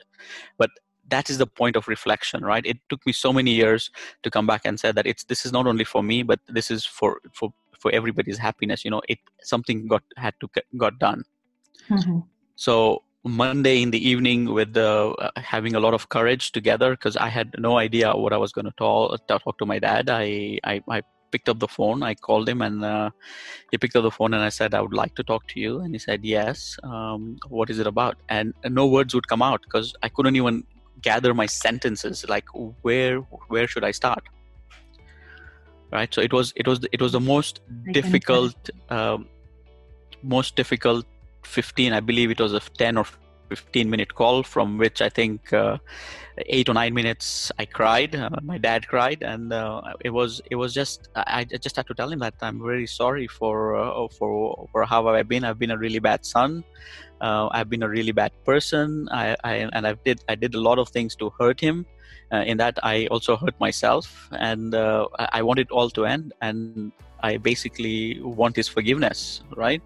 But 0.58 0.70
that 1.10 1.30
is 1.30 1.38
the 1.38 1.48
point 1.48 1.76
of 1.76 1.88
reflection 1.88 2.43
right? 2.43 2.65
It 2.65 2.78
took 2.89 3.06
me 3.06 3.13
so 3.13 3.34
many 3.34 3.52
years 3.52 3.89
to 4.24 4.30
come 4.30 4.48
back 4.48 4.62
and 4.65 4.80
say 4.80 4.91
that 4.91 5.06
it's 5.06 5.24
this 5.26 5.45
is 5.45 5.52
not 5.52 5.67
only 5.67 5.84
for 5.84 6.04
me 6.04 6.24
but 6.24 6.39
this 6.48 6.72
is 6.72 6.86
for 6.86 7.19
for 7.34 7.52
for 7.80 7.91
everybody's 7.91 8.38
happiness 8.38 8.86
you 8.86 8.91
know 8.91 9.02
it 9.08 9.19
something 9.41 9.88
got 9.88 10.04
had 10.17 10.34
to 10.41 10.50
get, 10.54 10.65
got 10.78 11.00
done. 11.00 11.24
Mm-hmm. 11.89 12.19
so 12.56 13.04
monday 13.24 13.82
in 13.82 13.89
the 13.89 14.10
evening 14.10 14.54
with 14.54 14.74
the 14.74 14.89
uh, 15.17 15.32
having 15.38 15.76
a 15.76 15.80
lot 15.80 15.93
of 15.93 16.10
courage 16.10 16.52
together 16.52 16.91
because 16.91 17.17
i 17.17 17.28
had 17.28 17.56
no 17.58 17.78
idea 17.78 18.13
what 18.13 18.32
i 18.32 18.38
was 18.38 18.52
going 18.52 18.65
to 18.65 18.72
talk 18.78 19.28
talk 19.28 19.58
to 19.58 19.65
my 19.65 19.80
dad. 19.80 20.10
I, 20.10 20.60
I 20.63 20.82
i 20.88 21.02
picked 21.32 21.50
up 21.50 21.60
the 21.60 21.67
phone 21.67 22.04
i 22.04 22.13
called 22.13 22.48
him 22.48 22.62
and 22.62 22.84
uh, 22.84 23.10
he 23.72 23.78
picked 23.78 23.95
up 23.95 24.04
the 24.04 24.12
phone 24.12 24.34
and 24.34 24.43
i 24.43 24.50
said 24.50 24.74
i 24.74 24.82
would 24.82 24.93
like 24.93 25.15
to 25.15 25.24
talk 25.24 25.48
to 25.48 25.60
you. 25.60 25.80
And 25.80 25.95
he 25.95 26.00
said 26.00 26.24
yes 26.24 26.78
um, 26.84 27.38
what 27.48 27.69
is 27.69 27.80
it 27.80 27.88
about? 27.88 28.17
And 28.30 28.54
no 28.65 28.86
words 28.88 29.15
would 29.15 29.28
come 29.28 29.41
out 29.41 29.62
because 29.63 29.93
i 30.04 30.10
couldn't 30.10 30.36
even 30.36 30.63
gather 31.01 31.33
my 31.33 31.45
sentences 31.45 32.25
like 32.27 32.45
where 32.81 33.17
where 33.47 33.67
should 33.67 33.83
i 33.83 33.91
start? 33.91 34.23
Right? 35.91 36.13
So 36.13 36.21
it 36.21 36.31
was 36.31 36.53
it 36.55 36.67
was 36.67 36.85
it 36.91 37.01
was 37.01 37.13
the 37.13 37.19
most 37.19 37.62
difficult 37.91 38.69
um, 38.89 39.27
most 40.23 40.55
difficult 40.55 41.05
15 41.43 41.93
i 41.93 41.99
believe 41.99 42.29
it 42.29 42.39
was 42.39 42.53
a 42.53 42.59
10 42.59 42.97
or 42.97 43.05
15 43.49 43.89
minute 43.89 44.13
call 44.13 44.43
from 44.43 44.77
which 44.77 45.01
i 45.01 45.09
think 45.09 45.51
uh, 45.53 45.77
eight 46.47 46.69
or 46.69 46.73
nine 46.73 46.93
minutes 46.93 47.51
i 47.57 47.65
cried 47.65 48.15
uh, 48.15 48.29
my 48.43 48.57
dad 48.57 48.88
cried 48.88 49.23
and 49.23 49.51
uh, 49.51 49.81
it 50.01 50.12
was 50.12 50.41
it 50.51 50.55
was 50.55 50.73
just 50.73 51.09
I, 51.15 51.47
I, 51.51 51.57
just 51.57 51.75
had 51.75 51.88
to 51.88 51.93
tell 51.93 52.12
him 52.12 52.19
that 52.19 52.35
i'm 52.41 52.62
very 52.62 52.88
sorry 52.88 53.27
for 53.27 53.75
uh, 53.75 54.07
for 54.09 54.67
for 54.71 54.85
how 54.85 55.07
i've 55.07 55.27
been. 55.27 55.43
I've 55.43 55.59
been 55.59 55.71
a 55.71 55.77
really 55.77 55.99
bad 55.99 56.25
son 56.25 56.63
uh, 57.21 57.49
I've 57.51 57.69
been 57.69 57.84
a 57.84 57.89
really 57.89 58.12
bad 58.12 58.32
person. 58.45 59.08
I, 59.12 59.36
I 59.43 59.53
and 59.73 59.86
I 59.88 59.93
did 60.05 60.21
I 60.29 60.36
did 60.36 60.55
a 60.55 60.60
lot 60.60 60.79
of 60.79 60.89
things 60.89 61.15
to 61.17 61.32
hurt 61.39 61.60
him. 61.60 61.86
Uh, 62.32 62.43
in 62.45 62.58
that, 62.58 62.77
I 62.84 63.08
also 63.08 63.36
hurt 63.36 63.60
myself, 63.60 64.29
and 64.32 64.75
uh, 64.75 65.08
I 65.17 65.41
want 65.41 65.60
it 65.60 65.71
all 65.71 65.89
to 65.91 66.05
end. 66.05 66.34
And 66.41 66.91
I 67.21 67.38
basically 67.38 68.19
want 68.21 68.55
his 68.55 68.67
forgiveness, 68.67 69.41
right? 69.55 69.82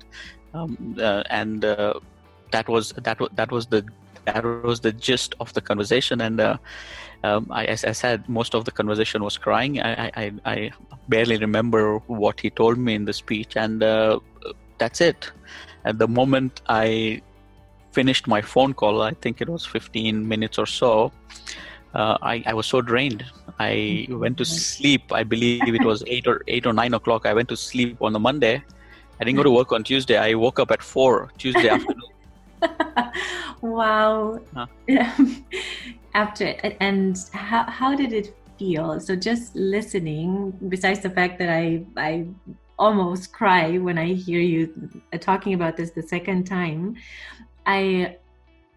Um, 0.53 0.97
uh, 0.99 1.23
and 1.29 1.63
uh, 1.63 1.93
that 2.51 2.67
was 2.67 2.91
that 2.97 3.19
was 3.19 3.29
that 3.33 3.51
was 3.51 3.67
the 3.67 3.85
that 4.25 4.43
was 4.43 4.81
the 4.81 4.91
gist 4.91 5.35
of 5.39 5.53
the 5.53 5.61
conversation. 5.61 6.21
And 6.21 6.39
uh, 6.39 6.57
um, 7.23 7.47
I, 7.49 7.65
as 7.65 7.85
I 7.85 7.93
said, 7.93 8.27
most 8.27 8.53
of 8.53 8.65
the 8.65 8.71
conversation 8.71 9.23
was 9.23 9.37
crying. 9.37 9.81
I, 9.81 10.11
I, 10.15 10.31
I 10.45 10.71
barely 11.07 11.37
remember 11.37 11.97
what 12.07 12.39
he 12.39 12.49
told 12.49 12.77
me 12.77 12.93
in 12.93 13.05
the 13.05 13.13
speech, 13.13 13.55
and 13.55 13.81
that's 14.77 15.01
it 15.01 15.31
at 15.85 15.97
the 15.99 16.07
moment 16.07 16.61
I 16.67 17.21
finished 17.91 18.27
my 18.27 18.41
phone 18.41 18.73
call, 18.73 19.01
I 19.01 19.11
think 19.11 19.41
it 19.41 19.49
was 19.49 19.65
15 19.65 20.27
minutes 20.27 20.57
or 20.57 20.65
so. 20.65 21.11
Uh, 21.93 22.17
I, 22.21 22.43
I 22.47 22.53
was 22.53 22.65
so 22.65 22.81
drained. 22.81 23.23
I 23.59 24.07
went 24.09 24.37
to 24.39 24.45
sleep. 24.45 25.11
I 25.11 25.23
believe 25.23 25.61
it 25.67 25.85
was 25.85 26.03
eight 26.07 26.27
or 26.27 26.41
eight 26.47 26.65
or 26.65 26.73
nine 26.73 26.95
o'clock. 26.95 27.27
I 27.27 27.33
went 27.33 27.49
to 27.49 27.57
sleep 27.57 28.01
on 28.01 28.13
the 28.13 28.19
Monday. 28.19 28.63
I 29.19 29.23
didn't 29.23 29.37
go 29.37 29.43
to 29.43 29.51
work 29.51 29.71
on 29.71 29.83
Tuesday. 29.83 30.17
I 30.17 30.33
woke 30.33 30.59
up 30.59 30.71
at 30.71 30.81
four 30.81 31.31
Tuesday 31.37 31.69
afternoon. 31.75 32.01
wow. 33.61 34.39
Huh? 34.55 34.65
After 36.15 36.55
and 36.79 37.17
how 37.33 37.63
how 37.69 37.95
did 37.95 38.13
it 38.13 38.35
feel? 38.57 38.99
So 38.99 39.15
just 39.15 39.55
listening. 39.55 40.53
Besides 40.69 41.01
the 41.01 41.09
fact 41.09 41.37
that 41.39 41.49
I 41.49 41.85
I 41.97 42.27
almost 42.83 43.31
cry 43.31 43.77
when 43.77 43.97
I 43.97 44.13
hear 44.13 44.41
you 44.41 44.61
uh, 45.13 45.17
talking 45.17 45.53
about 45.53 45.77
this 45.77 45.91
the 45.91 46.03
second 46.03 46.43
time. 46.43 46.95
I 47.65 48.17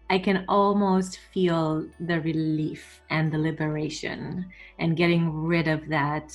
I 0.09 0.17
can 0.19 0.45
almost 0.47 1.19
feel 1.33 1.85
the 1.99 2.21
relief 2.21 3.01
and 3.09 3.29
the 3.29 3.37
liberation 3.37 4.47
and 4.79 4.95
getting 4.95 5.43
rid 5.43 5.67
of 5.67 5.89
that 5.89 6.31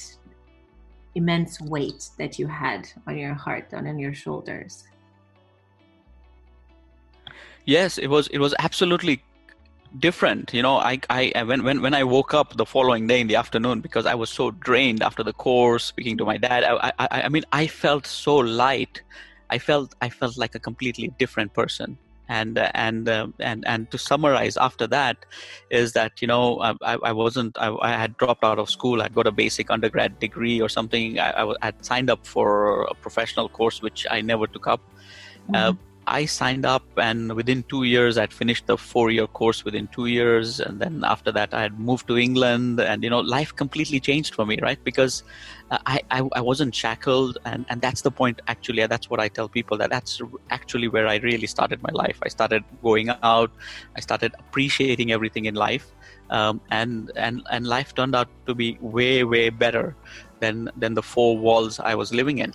immense 1.14 1.58
weight 1.60 2.10
that 2.18 2.38
you 2.38 2.46
had 2.46 2.88
on 3.06 3.16
your 3.16 3.32
heart 3.32 3.72
and 3.72 3.88
on 3.88 3.98
your 3.98 4.12
shoulders. 4.12 4.84
Yes, 7.64 7.96
it 7.96 8.08
was 8.08 8.28
it 8.28 8.38
was 8.38 8.54
absolutely 8.58 9.24
different 9.98 10.54
you 10.54 10.62
know 10.62 10.76
I, 10.76 11.00
I 11.10 11.42
when, 11.42 11.64
when 11.64 11.82
when 11.82 11.94
i 11.94 12.02
woke 12.02 12.32
up 12.32 12.56
the 12.56 12.64
following 12.64 13.06
day 13.06 13.20
in 13.20 13.26
the 13.26 13.36
afternoon 13.36 13.80
because 13.80 14.06
i 14.06 14.14
was 14.14 14.30
so 14.30 14.50
drained 14.50 15.02
after 15.02 15.22
the 15.22 15.34
course 15.34 15.84
speaking 15.84 16.16
to 16.18 16.24
my 16.24 16.38
dad 16.38 16.64
i 16.64 16.92
i, 16.98 17.22
I 17.22 17.28
mean 17.28 17.44
i 17.52 17.66
felt 17.66 18.06
so 18.06 18.36
light. 18.36 19.02
I 19.50 19.58
felt 19.58 19.94
i 20.00 20.08
felt 20.08 20.38
like 20.38 20.54
a 20.54 20.58
completely 20.58 21.08
different 21.18 21.52
person. 21.52 21.98
And 22.28 22.56
and 22.88 23.08
uh, 23.08 23.26
and 23.40 23.60
and 23.66 23.90
to 23.90 23.98
summarize 23.98 24.56
after 24.56 24.86
that 24.86 25.16
is 25.70 25.92
that 25.92 26.22
you 26.22 26.28
know 26.28 26.44
I, 26.62 26.94
I 27.10 27.12
wasn't 27.12 27.58
I, 27.58 27.68
I, 27.82 27.90
had 27.90 28.16
dropped 28.16 28.42
out 28.42 28.58
of 28.58 28.70
school. 28.70 29.02
I'd 29.02 29.14
got 29.14 29.26
a 29.26 29.32
basic 29.32 29.70
undergrad 29.70 30.18
degree 30.18 30.58
or 30.62 30.70
something. 30.70 31.18
I, 31.18 31.28
I 31.42 31.66
had 31.66 31.84
signed 31.84 32.08
up 32.08 32.26
for 32.26 32.84
a 32.84 32.94
professional 32.94 33.50
course 33.50 33.82
which 33.82 34.06
I 34.10 34.22
never 34.22 34.46
took 34.46 34.66
up. 34.66 34.80
Uh, 35.52 35.52
mm-hmm. 35.52 35.54
uh, 35.54 35.91
I 36.06 36.26
signed 36.26 36.66
up, 36.66 36.82
and 36.96 37.32
within 37.34 37.62
two 37.64 37.84
years, 37.84 38.18
I'd 38.18 38.32
finished 38.32 38.66
the 38.66 38.76
four-year 38.76 39.28
course 39.28 39.64
within 39.64 39.86
two 39.88 40.06
years, 40.06 40.58
and 40.58 40.80
then 40.80 41.04
after 41.04 41.30
that, 41.32 41.54
I 41.54 41.62
had 41.62 41.78
moved 41.78 42.08
to 42.08 42.18
England, 42.18 42.80
and 42.80 43.04
you 43.04 43.10
know, 43.10 43.20
life 43.20 43.54
completely 43.54 44.00
changed 44.00 44.34
for 44.34 44.44
me, 44.44 44.58
right? 44.60 44.82
Because 44.82 45.22
uh, 45.70 45.78
I, 45.86 46.00
I, 46.10 46.28
I 46.32 46.40
wasn't 46.40 46.74
shackled, 46.74 47.38
and 47.44 47.64
and 47.68 47.80
that's 47.80 48.02
the 48.02 48.10
point. 48.10 48.42
Actually, 48.48 48.84
that's 48.86 49.08
what 49.08 49.20
I 49.20 49.28
tell 49.28 49.48
people 49.48 49.78
that 49.78 49.90
that's 49.90 50.20
actually 50.50 50.88
where 50.88 51.06
I 51.06 51.16
really 51.16 51.46
started 51.46 51.80
my 51.82 51.92
life. 51.92 52.18
I 52.22 52.28
started 52.28 52.64
going 52.82 53.10
out, 53.22 53.52
I 53.96 54.00
started 54.00 54.34
appreciating 54.38 55.12
everything 55.12 55.44
in 55.44 55.54
life, 55.54 55.86
um, 56.30 56.60
and 56.70 57.12
and 57.14 57.42
and 57.50 57.66
life 57.66 57.94
turned 57.94 58.16
out 58.16 58.28
to 58.46 58.54
be 58.54 58.76
way 58.80 59.22
way 59.22 59.50
better 59.50 59.94
than 60.40 60.68
than 60.76 60.94
the 60.94 61.02
four 61.02 61.38
walls 61.38 61.78
I 61.78 61.94
was 61.94 62.12
living 62.12 62.38
in, 62.38 62.54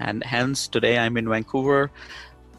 and 0.00 0.24
hence 0.24 0.66
today 0.66 0.98
I'm 0.98 1.16
in 1.16 1.28
Vancouver 1.28 1.92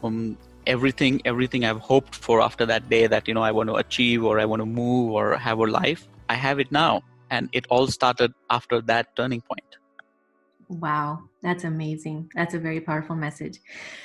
um, 0.02 0.36
everything 0.66 1.20
everything 1.24 1.64
I've 1.64 1.80
hoped 1.80 2.14
for 2.14 2.40
after 2.40 2.66
that 2.66 2.88
day 2.88 3.06
that 3.06 3.28
you 3.28 3.34
know 3.34 3.42
I 3.42 3.52
want 3.52 3.68
to 3.68 3.76
achieve 3.76 4.24
or 4.24 4.38
I 4.38 4.44
want 4.44 4.60
to 4.60 4.66
move 4.66 5.12
or 5.12 5.36
have 5.36 5.58
a 5.58 5.64
life, 5.64 6.08
I 6.28 6.34
have 6.34 6.58
it 6.60 6.70
now, 6.70 7.02
and 7.30 7.48
it 7.52 7.66
all 7.68 7.86
started 7.86 8.32
after 8.48 8.80
that 8.82 9.16
turning 9.16 9.40
point. 9.40 9.76
Wow, 10.68 11.24
that's 11.42 11.64
amazing. 11.64 12.30
That's 12.34 12.54
a 12.54 12.58
very 12.58 12.80
powerful 12.80 13.16
message. 13.16 13.58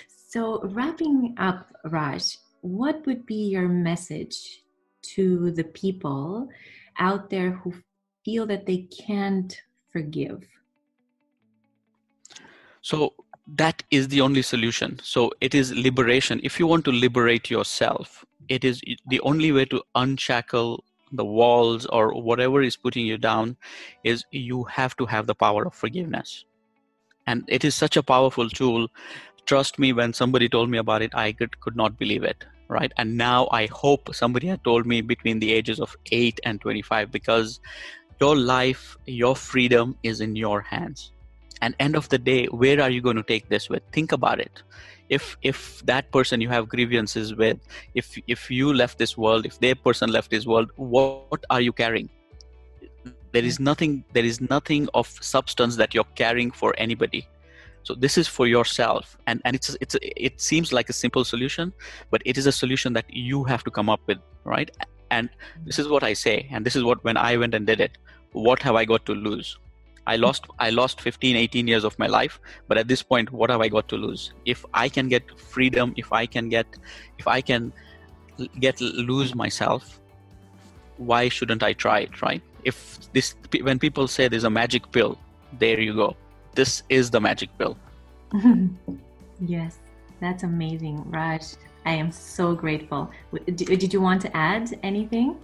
So, 0.08 0.62
wrapping 0.64 1.36
up, 1.38 1.72
Raj, 1.86 2.38
what 2.62 3.06
would 3.06 3.26
be 3.26 3.50
your 3.50 3.70
message 3.70 4.64
to 5.14 5.52
the 5.52 5.64
people 5.64 6.50
out 6.98 7.30
there 7.30 7.52
who 7.52 7.74
feel 8.24 8.48
that 8.48 8.66
they 8.66 8.90
can't 9.06 9.56
forgive? 9.94 10.44
So, 12.82 13.14
that 13.48 13.84
is 13.92 14.08
the 14.08 14.22
only 14.22 14.42
solution. 14.42 15.00
So 15.04 15.32
it 15.42 15.54
is 15.54 15.74
liberation. 15.74 16.40
If 16.44 16.60
you 16.60 16.68
want 16.68 16.86
to 16.86 16.92
liberate 16.92 17.50
yourself 17.50 18.26
it 18.50 18.64
is 18.64 18.82
the 19.08 19.20
only 19.22 19.52
way 19.52 19.66
to 19.66 19.82
unshackle 19.96 20.84
the 21.12 21.26
walls 21.26 21.86
or 21.88 22.14
whatever 22.14 22.62
is 22.62 22.76
putting 22.76 23.06
you 23.06 23.18
down 23.18 23.56
is 24.04 24.24
you 24.32 24.64
have 24.64 24.96
to 24.98 25.06
have 25.06 25.28
the 25.28 25.36
power 25.36 25.66
of 25.66 25.74
forgiveness. 25.74 26.46
And 27.28 27.44
it 27.48 27.64
is 27.64 27.76
such 27.76 27.98
a 27.98 28.04
powerful 28.04 28.50
tool. 28.50 28.88
Trust 29.46 29.80
me 29.80 29.94
when 29.94 30.14
somebody 30.14 30.50
told 30.50 30.70
me 30.70 30.78
about 30.78 31.02
it 31.02 31.14
i 31.16 31.32
could, 31.32 31.60
could 31.60 31.76
not 31.76 31.98
believe 31.98 32.24
it 32.24 32.46
right? 32.68 32.92
And 32.98 33.16
now 33.16 33.48
i 33.52 33.68
hope 33.68 34.16
somebody 34.16 34.48
had 34.48 34.64
told 34.64 34.88
me 34.88 35.02
between 35.02 35.40
the 35.40 35.54
ages 35.54 35.80
of 35.80 35.96
8 36.12 36.40
and 36.46 36.60
25 36.60 37.12
because 37.12 37.60
your 38.20 38.36
life 38.36 38.98
your 39.06 39.36
freedom 39.36 39.96
is 40.02 40.20
in 40.20 40.36
your 40.36 40.62
hands 40.62 41.12
and 41.66 41.76
end 41.80 41.96
of 42.00 42.08
the 42.10 42.20
day 42.20 42.46
where 42.64 42.80
are 42.80 42.92
you 42.96 43.02
going 43.02 43.16
to 43.16 43.28
take 43.34 43.50
this 43.50 43.70
with? 43.70 43.84
Think 43.92 44.12
about 44.12 44.40
it. 44.40 44.62
If 45.10 45.38
if 45.42 45.60
that 45.86 46.12
person 46.12 46.42
you 46.42 46.50
have 46.50 46.68
grievances 46.74 47.36
with 47.36 47.58
if 48.02 48.18
if 48.36 48.52
you 48.58 48.74
left 48.82 49.00
this 49.04 49.18
world 49.24 49.48
if 49.52 49.60
their 49.66 49.78
person 49.88 50.12
left 50.18 50.30
this 50.36 50.46
world 50.46 50.72
what 50.76 51.48
are 51.50 51.62
you 51.68 51.74
carrying? 51.74 52.10
There 53.32 53.44
is 53.52 53.58
hmm. 53.58 53.70
nothing 53.70 54.04
there 54.14 54.28
is 54.32 54.42
nothing 54.42 54.88
of 54.94 55.08
substance 55.34 55.76
that 55.82 55.96
you're 55.96 56.12
carrying 56.24 56.52
for 56.52 56.76
anybody. 56.78 57.28
So 57.84 57.94
this 58.06 58.18
is 58.18 58.28
for 58.38 58.48
yourself. 58.48 59.18
And 59.28 59.42
and 59.46 59.56
it's 59.56 59.76
it's 59.82 59.98
it 60.02 60.40
seems 60.50 60.74
like 60.80 60.90
a 60.96 61.00
simple 61.02 61.26
solution 61.34 61.74
but 62.12 62.22
it 62.26 62.38
is 62.44 62.46
a 62.54 62.58
solution 62.62 62.94
that 62.94 63.06
you 63.28 63.44
have 63.54 63.64
to 63.70 63.72
come 63.80 63.90
up 63.98 64.02
with 64.14 64.20
right? 64.56 64.70
And 65.12 65.30
this 65.66 65.78
is 65.80 65.88
what 65.88 66.04
i 66.04 66.14
say 66.22 66.38
and 66.52 66.66
this 66.66 66.76
is 66.76 66.84
what 66.88 67.04
when 67.08 67.18
i 67.26 67.38
went 67.42 67.54
and 67.58 67.68
did 67.68 67.82
it 67.84 67.98
what 68.46 68.64
have 68.68 68.76
i 68.80 68.84
got 68.92 69.06
to 69.10 69.14
lose 69.28 69.52
I 70.08 70.16
lost 70.18 70.46
I 70.60 70.70
lost 70.70 71.02
15 71.02 71.36
18 71.36 71.68
years 71.68 71.84
of 71.84 71.98
my 71.98 72.08
life 72.08 72.40
but 72.68 72.78
at 72.78 72.88
this 72.88 73.02
point 73.02 73.32
what 73.32 73.50
have 73.50 73.62
I 73.62 73.70
got 73.70 73.88
to 73.90 73.96
lose? 73.96 74.34
If 74.46 74.66
I 74.74 74.90
can 74.90 75.10
get 75.10 75.40
freedom 75.40 75.94
if 75.98 76.12
I 76.14 76.26
can 76.26 76.50
get 76.50 76.68
if 77.18 77.28
I 77.28 77.42
can 77.42 77.74
get 78.60 78.82
lose 78.82 79.36
myself 79.36 80.00
why 80.98 81.30
shouldn't 81.30 81.64
I 81.64 81.74
try 81.74 82.00
it 82.00 82.22
right? 82.22 82.42
If 82.64 83.00
this 83.14 83.36
when 83.62 83.80
people 83.80 84.08
say 84.08 84.28
there's 84.28 84.44
a 84.44 84.50
magic 84.50 84.92
pill 84.92 85.18
there 85.60 85.80
you 85.80 85.94
go. 85.94 86.16
This 86.54 86.84
is 86.90 87.10
the 87.10 87.22
magic 87.22 87.50
pill. 87.58 87.78
Yes 89.42 89.80
that's 90.20 90.44
amazing 90.44 91.04
Raj. 91.10 91.44
I 91.86 91.94
am 91.94 92.12
so 92.12 92.56
grateful. 92.56 93.12
Did 93.56 93.94
you 93.94 94.02
want 94.02 94.22
to 94.24 94.36
add 94.36 94.80
anything 94.82 95.38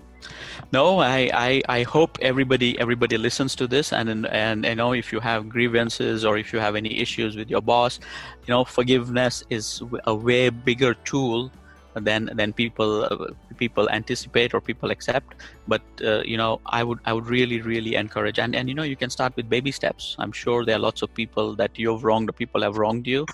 no, 0.74 1.00
I, 1.00 1.30
I, 1.34 1.62
I 1.68 1.84
hope 1.84 2.18
everybody 2.22 2.80
everybody 2.80 3.18
listens 3.18 3.56
to 3.56 3.68
this 3.68 3.92
and 3.92 4.26
and 4.28 4.66
you 4.66 4.76
know 4.76 4.94
if 4.94 5.12
you 5.12 5.20
have 5.20 5.50
grievances 5.50 6.24
or 6.26 6.38
if 6.38 6.54
you 6.54 6.60
have 6.60 6.76
any 6.76 7.00
issues 7.00 7.36
with 7.36 7.50
your 7.50 7.62
boss, 7.62 8.00
you 8.46 8.52
know 8.54 8.64
forgiveness 8.64 9.44
is 9.50 9.82
a 10.06 10.16
way 10.16 10.50
bigger 10.50 10.94
tool 10.94 11.52
than 11.94 12.30
than 12.34 12.54
people 12.54 13.34
people 13.58 13.90
anticipate 13.90 14.54
or 14.54 14.62
people 14.62 14.92
accept. 14.92 15.36
But 15.68 15.82
uh, 16.04 16.22
you 16.22 16.38
know 16.38 16.62
I 16.66 16.84
would 16.84 17.00
I 17.06 17.14
would 17.14 17.28
really 17.28 17.62
really 17.62 17.96
encourage 17.96 18.40
and 18.40 18.56
and 18.56 18.70
you 18.70 18.76
know 18.76 18.84
you 18.84 18.96
can 18.96 19.10
start 19.10 19.36
with 19.36 19.50
baby 19.50 19.72
steps. 19.72 20.16
I'm 20.20 20.32
sure 20.32 20.66
there 20.66 20.76
are 20.76 20.80
lots 20.80 21.02
of 21.02 21.14
people 21.14 21.56
that 21.56 21.78
you've 21.78 22.04
wronged 22.04 22.34
people 22.36 22.62
have 22.62 22.78
wronged 22.78 23.08
you, 23.08 23.26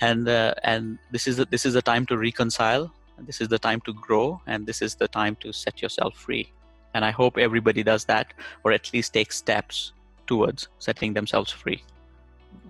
and 0.00 0.28
uh, 0.28 0.54
and 0.64 0.98
this 1.10 1.26
is 1.26 1.38
a, 1.38 1.44
this 1.44 1.64
is 1.64 1.74
a 1.76 1.82
time 1.82 2.06
to 2.06 2.16
reconcile 2.16 2.92
this 3.26 3.40
is 3.40 3.48
the 3.48 3.58
time 3.58 3.80
to 3.82 3.92
grow 3.92 4.40
and 4.46 4.66
this 4.66 4.82
is 4.82 4.94
the 4.94 5.08
time 5.08 5.36
to 5.40 5.52
set 5.52 5.82
yourself 5.82 6.16
free. 6.16 6.52
And 6.94 7.04
i 7.04 7.10
hope 7.10 7.38
everybody 7.38 7.82
does 7.82 8.04
that 8.06 8.34
or 8.64 8.72
at 8.72 8.92
least 8.92 9.14
takes 9.14 9.36
steps 9.36 9.92
towards 10.26 10.68
setting 10.78 11.12
themselves 11.12 11.50
free. 11.50 11.82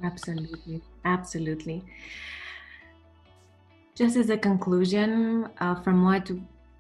Absolutely. 0.02 0.80
Absolutely. 1.04 1.82
Just 3.94 4.16
as 4.16 4.30
a 4.30 4.38
conclusion 4.38 5.48
uh, 5.58 5.74
from 5.82 6.04
what 6.04 6.30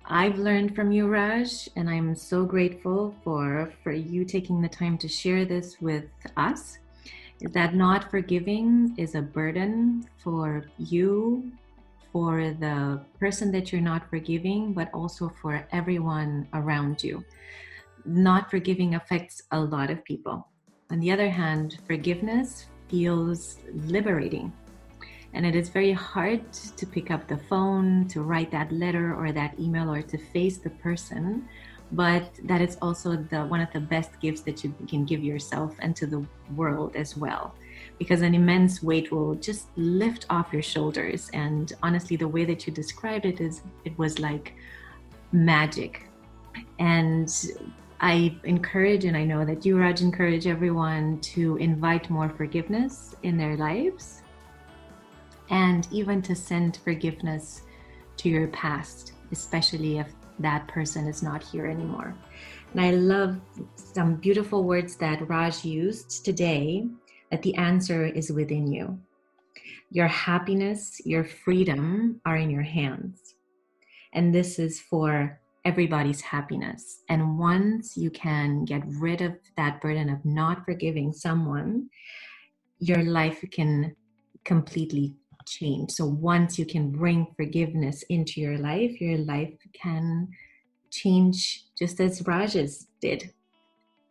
I've 0.06 0.38
learned 0.38 0.74
from 0.74 0.90
you, 0.90 1.06
Raj, 1.06 1.68
and 1.76 1.88
I'm 1.88 2.14
so 2.16 2.44
grateful 2.44 3.14
for 3.22 3.72
for 3.82 3.92
you 3.92 4.24
taking 4.24 4.60
the 4.60 4.68
time 4.68 4.96
to 4.98 5.08
share 5.08 5.44
this 5.44 5.80
with 5.80 6.06
us. 6.36 6.78
Is 7.40 7.52
that 7.52 7.74
not 7.74 8.10
forgiving 8.10 8.94
is 8.98 9.14
a 9.14 9.22
burden 9.22 10.08
for 10.18 10.64
you 10.78 11.52
for 12.12 12.54
the 12.58 13.00
person 13.18 13.52
that 13.52 13.72
you're 13.72 13.80
not 13.80 14.08
forgiving, 14.10 14.72
but 14.72 14.90
also 14.92 15.30
for 15.40 15.66
everyone 15.72 16.48
around 16.54 17.02
you. 17.02 17.24
Not 18.04 18.50
forgiving 18.50 18.94
affects 18.94 19.42
a 19.52 19.60
lot 19.60 19.90
of 19.90 20.04
people. 20.04 20.48
On 20.90 20.98
the 20.98 21.12
other 21.12 21.30
hand, 21.30 21.78
forgiveness 21.86 22.66
feels 22.88 23.58
liberating. 23.86 24.52
And 25.32 25.46
it 25.46 25.54
is 25.54 25.68
very 25.68 25.92
hard 25.92 26.52
to 26.52 26.86
pick 26.86 27.12
up 27.12 27.28
the 27.28 27.36
phone, 27.36 28.08
to 28.08 28.22
write 28.22 28.50
that 28.50 28.72
letter 28.72 29.14
or 29.14 29.30
that 29.30 29.58
email, 29.60 29.92
or 29.92 30.02
to 30.02 30.18
face 30.18 30.58
the 30.58 30.70
person. 30.70 31.48
But 31.92 32.32
that 32.44 32.60
is 32.60 32.76
also 32.82 33.16
the 33.16 33.46
one 33.46 33.60
of 33.60 33.72
the 33.72 33.80
best 33.80 34.10
gifts 34.20 34.40
that 34.42 34.64
you 34.64 34.74
can 34.88 35.04
give 35.04 35.22
yourself 35.22 35.76
and 35.78 35.94
to 35.96 36.06
the 36.06 36.26
world 36.56 36.96
as 36.96 37.16
well 37.16 37.54
because 38.00 38.22
an 38.22 38.34
immense 38.34 38.82
weight 38.82 39.12
will 39.12 39.34
just 39.34 39.68
lift 39.76 40.24
off 40.30 40.54
your 40.54 40.62
shoulders. 40.62 41.30
And 41.34 41.70
honestly, 41.82 42.16
the 42.16 42.26
way 42.26 42.46
that 42.46 42.66
you 42.66 42.72
described 42.72 43.26
it 43.26 43.42
is 43.42 43.60
it 43.84 43.96
was 43.98 44.18
like 44.18 44.54
magic. 45.32 46.08
And 46.78 47.30
I 48.00 48.34
encourage, 48.44 49.04
and 49.04 49.14
I 49.14 49.24
know 49.24 49.44
that 49.44 49.66
you, 49.66 49.78
Raj, 49.78 50.00
encourage 50.00 50.46
everyone 50.46 51.20
to 51.34 51.58
invite 51.58 52.08
more 52.08 52.30
forgiveness 52.30 53.14
in 53.22 53.36
their 53.36 53.58
lives 53.58 54.22
and 55.50 55.86
even 55.92 56.22
to 56.22 56.34
send 56.34 56.78
forgiveness 56.78 57.64
to 58.16 58.30
your 58.30 58.48
past, 58.48 59.12
especially 59.30 59.98
if 59.98 60.08
that 60.38 60.66
person 60.68 61.06
is 61.06 61.22
not 61.22 61.42
here 61.42 61.66
anymore. 61.66 62.14
And 62.72 62.80
I 62.80 62.92
love 62.92 63.38
some 63.74 64.14
beautiful 64.14 64.64
words 64.64 64.96
that 64.96 65.28
Raj 65.28 65.66
used 65.66 66.24
today 66.24 66.88
that 67.30 67.42
the 67.42 67.54
answer 67.56 68.06
is 68.06 68.32
within 68.32 68.70
you. 68.70 68.98
Your 69.90 70.08
happiness, 70.08 71.00
your 71.04 71.24
freedom 71.24 72.20
are 72.24 72.36
in 72.36 72.50
your 72.50 72.62
hands. 72.62 73.34
And 74.12 74.34
this 74.34 74.58
is 74.58 74.80
for 74.80 75.40
everybody's 75.64 76.20
happiness. 76.20 77.02
And 77.08 77.38
once 77.38 77.96
you 77.96 78.10
can 78.10 78.64
get 78.64 78.82
rid 78.86 79.20
of 79.20 79.36
that 79.56 79.80
burden 79.80 80.08
of 80.08 80.24
not 80.24 80.64
forgiving 80.64 81.12
someone, 81.12 81.90
your 82.78 83.02
life 83.02 83.44
can 83.52 83.94
completely 84.44 85.14
change. 85.46 85.90
So 85.90 86.06
once 86.06 86.58
you 86.58 86.64
can 86.64 86.90
bring 86.90 87.26
forgiveness 87.36 88.02
into 88.08 88.40
your 88.40 88.58
life, 88.58 89.00
your 89.00 89.18
life 89.18 89.54
can 89.72 90.28
change 90.90 91.64
just 91.78 92.00
as 92.00 92.26
Raj's 92.26 92.86
did. 93.00 93.32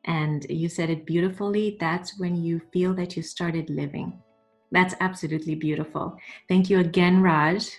And 0.10 0.46
you 0.50 0.68
said 0.68 0.90
it 0.90 1.06
beautifully. 1.06 1.78
That's 1.80 2.20
when 2.20 2.36
you 2.36 2.60
feel 2.74 2.94
that 2.96 3.16
you 3.16 3.22
started 3.22 3.70
living. 3.70 4.20
That's 4.72 4.96
absolutely 5.00 5.56
beautiful. 5.56 6.18
Thank 6.50 6.70
you 6.70 6.80
again, 6.80 7.22
Raj. 7.22 7.70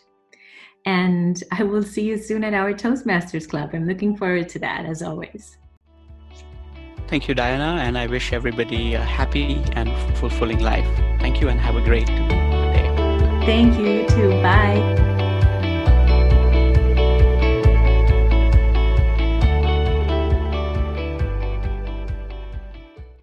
And 0.87 1.43
I 1.53 1.64
will 1.64 1.83
see 1.83 2.03
you 2.03 2.16
soon 2.16 2.45
at 2.45 2.55
our 2.55 2.73
Toastmasters 2.73 3.49
Club. 3.49 3.71
I'm 3.75 3.87
looking 3.87 4.16
forward 4.16 4.49
to 4.51 4.59
that 4.61 4.87
as 4.87 5.03
always. 5.03 5.59
Thank 7.09 7.27
you, 7.27 7.35
Diana, 7.35 7.83
and 7.83 7.99
I 7.99 8.07
wish 8.07 8.33
everybody 8.33 8.95
a 8.95 9.01
happy 9.01 9.61
and 9.73 9.90
fulfilling 10.16 10.61
life. 10.61 10.87
Thank 11.19 11.40
you 11.40 11.49
and 11.49 11.59
have 11.59 11.75
a 11.75 11.83
great 11.83 12.07
day. 12.07 12.87
Thank 13.45 13.77
you, 13.81 14.07
too. 14.09 14.31
Bye. 14.40 15.10